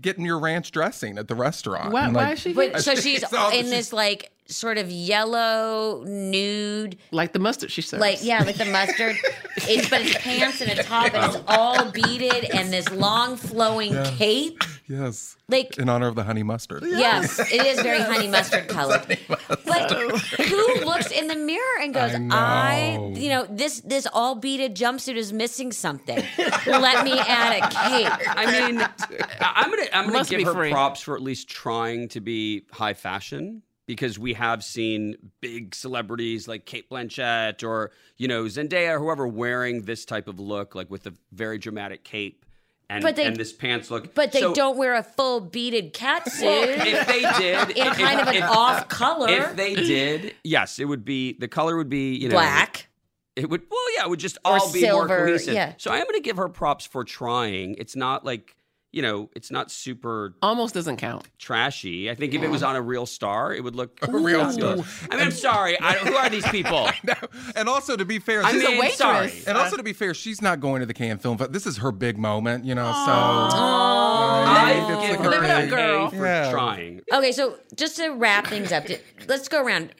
[0.00, 1.92] getting your ranch dressing at the restaurant.
[1.92, 6.04] Why, And, why is she but so she's So in this like sort of yellow
[6.06, 8.00] nude like the mustard she serves?
[8.00, 9.16] like yeah, like the mustard.
[9.68, 13.94] it's but it's pants and a top and it's all beaded and this long flowing
[14.16, 14.62] cape.
[14.88, 15.36] Yes.
[15.48, 16.82] Like in honor of the honey mustard.
[16.86, 19.18] Yes, it is very honey mustard colored.
[19.38, 24.34] But who looks in the mirror and goes, I I, you know, this this all
[24.34, 26.22] beaded jumpsuit is missing something.
[26.66, 28.28] Let me add a cape.
[28.36, 30.70] I mean, I- I'm gonna I'm gonna Must give her free.
[30.70, 36.46] props for at least trying to be high fashion because we have seen big celebrities
[36.48, 40.90] like Cate Blanchett or you know Zendaya or whoever wearing this type of look, like
[40.90, 42.44] with a very dramatic cape
[42.90, 44.14] and, they- and this pants look.
[44.14, 47.94] But they So don't wear a full beaded cat suit If they did, in if-
[47.94, 49.28] kind of an if- off color.
[49.30, 52.88] If they did, yes, it would be the color would be you know black.
[53.34, 55.54] It would well, yeah, it would just Or all be more cohesive.
[55.54, 55.72] yeah.
[55.78, 57.76] So I am going to give her props for trying.
[57.78, 58.54] It's not like
[58.92, 61.26] you know, it's not super Almost doesn't count.
[61.38, 62.10] trashy.
[62.10, 64.52] I think if it was on a real star, it would look a real I
[64.52, 65.80] mean, I'm sorry.
[65.80, 66.88] I, who are these people?
[67.56, 68.98] and also to be fair, I she's mean, a waitress.
[68.98, 69.32] sorry.
[69.46, 71.52] And also to be fair, she's not going to the Cannes Film Festival.
[71.52, 72.92] This is her big moment, you know.
[72.92, 76.10] So I It's give like her Live it up, girl.
[76.10, 76.50] For Yeah.
[76.50, 77.00] trying.
[77.12, 78.84] Okay, so just to wrap things up,
[79.26, 79.94] let's go around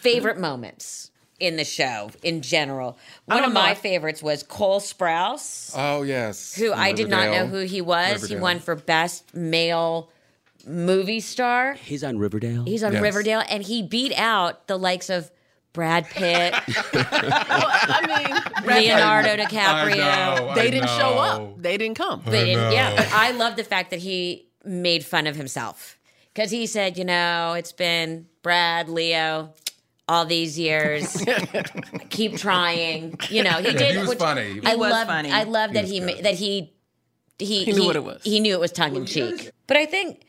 [0.00, 1.11] favorite moments
[1.42, 2.96] in the show in general.
[3.26, 3.60] One of know.
[3.60, 5.72] my favorites was Cole Sprouse.
[5.76, 8.08] oh yes, who From I did not know who he was.
[8.28, 8.40] He Riverdale.
[8.42, 10.10] won for best male
[10.66, 11.74] movie star.
[11.74, 12.64] He's on Riverdale.
[12.64, 13.02] He's on Yes.
[13.02, 15.30] Riverdale, and he beat out the likes of
[15.72, 16.52] Brad Pitt,
[16.94, 19.96] oh, I mean, Leonardo I DiCaprio.
[19.96, 21.62] know, they I didn't show up.
[21.62, 22.20] They didn't come.
[22.24, 25.98] But it- yeah, but I love the fact that he made fun of himself
[26.34, 29.54] because he said, you know, it's been Brad, Leo,
[30.08, 31.24] all these years.
[32.10, 33.18] Keep trying.
[33.30, 33.92] You know, he did.
[33.92, 34.60] he was which funny.
[34.64, 35.06] I was love.
[35.06, 35.30] funny.
[35.30, 36.24] I love that he good.
[36.24, 36.72] that he
[37.38, 38.22] he He knew what it was.
[38.24, 39.50] He knew it was tongue in cheek.
[39.66, 40.22] But I think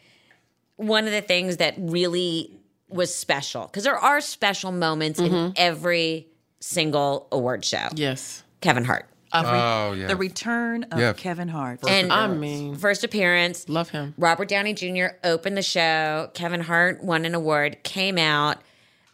[0.77, 2.59] one of the things that really
[2.89, 5.33] was special because there are special moments Mm-hmm.
[5.35, 6.27] in every
[6.59, 7.87] single award show.
[7.95, 8.43] Yes.
[8.61, 9.07] Kevin Hart.
[9.35, 10.07] Oh yeah.
[10.07, 11.13] The return of Yeah.
[11.13, 11.79] Kevin Hart.
[11.89, 14.13] And I mean, first appearance, love him.
[14.17, 15.07] Robert Downey Jr.
[15.23, 16.29] opened the show.
[16.35, 18.59] Kevin Hart won an award, came out,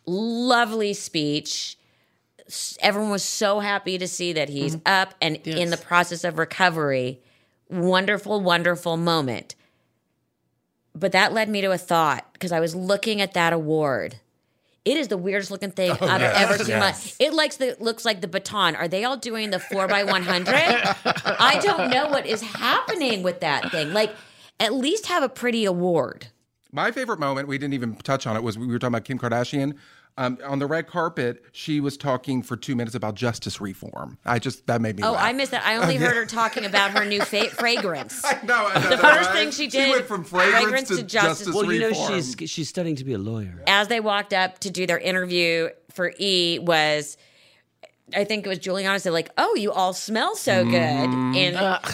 [0.10, 1.78] lovely speech.
[2.82, 4.92] Everyone was so happy to see that he's mm-hmm.
[4.92, 7.22] up and in the process of recovery.
[7.70, 9.56] Wonderful, wonderful moment.
[10.96, 14.20] But that led me to a thought because I was looking at that award.
[14.86, 16.74] It is the weirdest looking thing oh, I've yes, ever seen.
[16.74, 17.16] in my- yes.
[17.20, 18.76] It likes the looks like the baton.
[18.76, 20.56] Are they all doing the four by one hundred?
[20.56, 23.94] I don't know what is happening with that thing.
[23.94, 24.16] Like,
[24.60, 26.30] at least have a pretty award.
[26.72, 29.20] My favorite moment, we didn't even touch on it, was we were talking about Kim
[29.20, 29.76] Kardashian.
[30.22, 34.18] Um, on the red carpet, she was talking for two minutes about justice reform.
[34.26, 35.24] I just, that made me Oh, laugh.
[35.24, 35.66] I missed that.
[35.66, 38.22] I only heard her talking about her new fa- fragrance.
[38.44, 39.34] No, I know, The first right?
[39.34, 41.48] thing she did, went from fragrance, fragrance to, to justice.
[41.48, 43.64] justice, Well, you know, she's she's studying to be a lawyer.
[43.66, 47.16] As they walked up to do their interview for E, was
[48.14, 51.36] I think it was Giuliana said like, "Oh, you all smell so good," and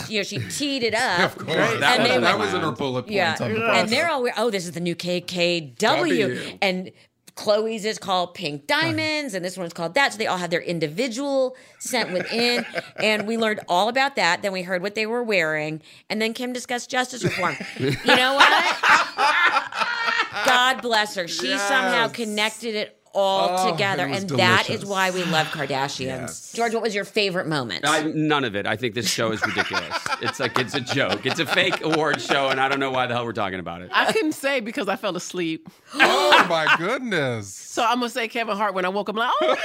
[0.09, 1.35] you know she teed it up.
[1.37, 3.13] Of course, that, And was, they that went- was in her bullet points.
[3.15, 4.25] Yeah, on the and they're all.
[4.37, 6.57] Oh, this is the new KKW, W.
[6.61, 6.91] and
[7.35, 10.13] Khloé's is called Pink Diamonds, and this one's called that.
[10.13, 12.65] So they all have their individual scent within,
[12.97, 14.41] and we learned all about that.
[14.41, 17.55] Then we heard what they were wearing, and then Kim discussed justice reform.
[17.77, 18.77] you know what?
[20.45, 21.27] God bless her.
[21.27, 25.47] She somehow connected it all Oh, together, it was and that is why we love
[25.47, 25.99] Kardashians.
[26.05, 26.51] Yes.
[26.53, 27.85] George, what was your favorite moment?
[27.87, 28.67] I, none of it.
[28.67, 29.95] I think this show is ridiculous.
[30.21, 31.25] it's like it's a joke.
[31.25, 33.81] It's a fake award show, and I don't know why the hell we're talking about
[33.81, 33.89] it.
[33.93, 35.67] I couldn't say because I fell asleep.
[35.95, 37.47] oh my goodness.
[37.53, 39.15] So I'm gonna say Kevin Hart when I woke up.
[39.15, 39.57] I'm like, oh,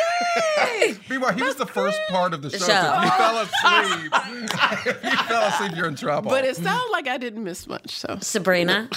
[0.59, 0.97] yay!
[1.11, 2.59] Meanwhile, he was the first part of the show.
[2.59, 2.67] show.
[2.67, 4.13] So if you fell asleep,
[5.03, 6.31] if you fell asleep, you're in trouble.
[6.31, 7.91] but it sounds like I didn't miss much.
[7.91, 8.89] So Sabrina.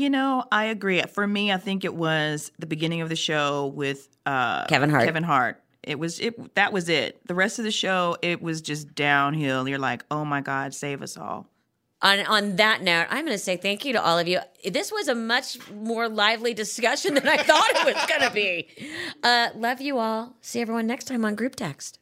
[0.00, 1.02] You know, I agree.
[1.02, 5.04] For me, I think it was the beginning of the show with uh, Kevin Hart.
[5.04, 5.62] Kevin Hart.
[5.82, 6.54] It was it.
[6.54, 7.20] That was it.
[7.26, 9.68] The rest of the show, it was just downhill.
[9.68, 11.48] You're like, oh my God, save us all.
[12.00, 14.40] On on that note, I'm going to say thank you to all of you.
[14.64, 18.68] This was a much more lively discussion than I thought it was going to be.
[19.22, 20.34] Uh, love you all.
[20.40, 21.99] See everyone next time on Group Text.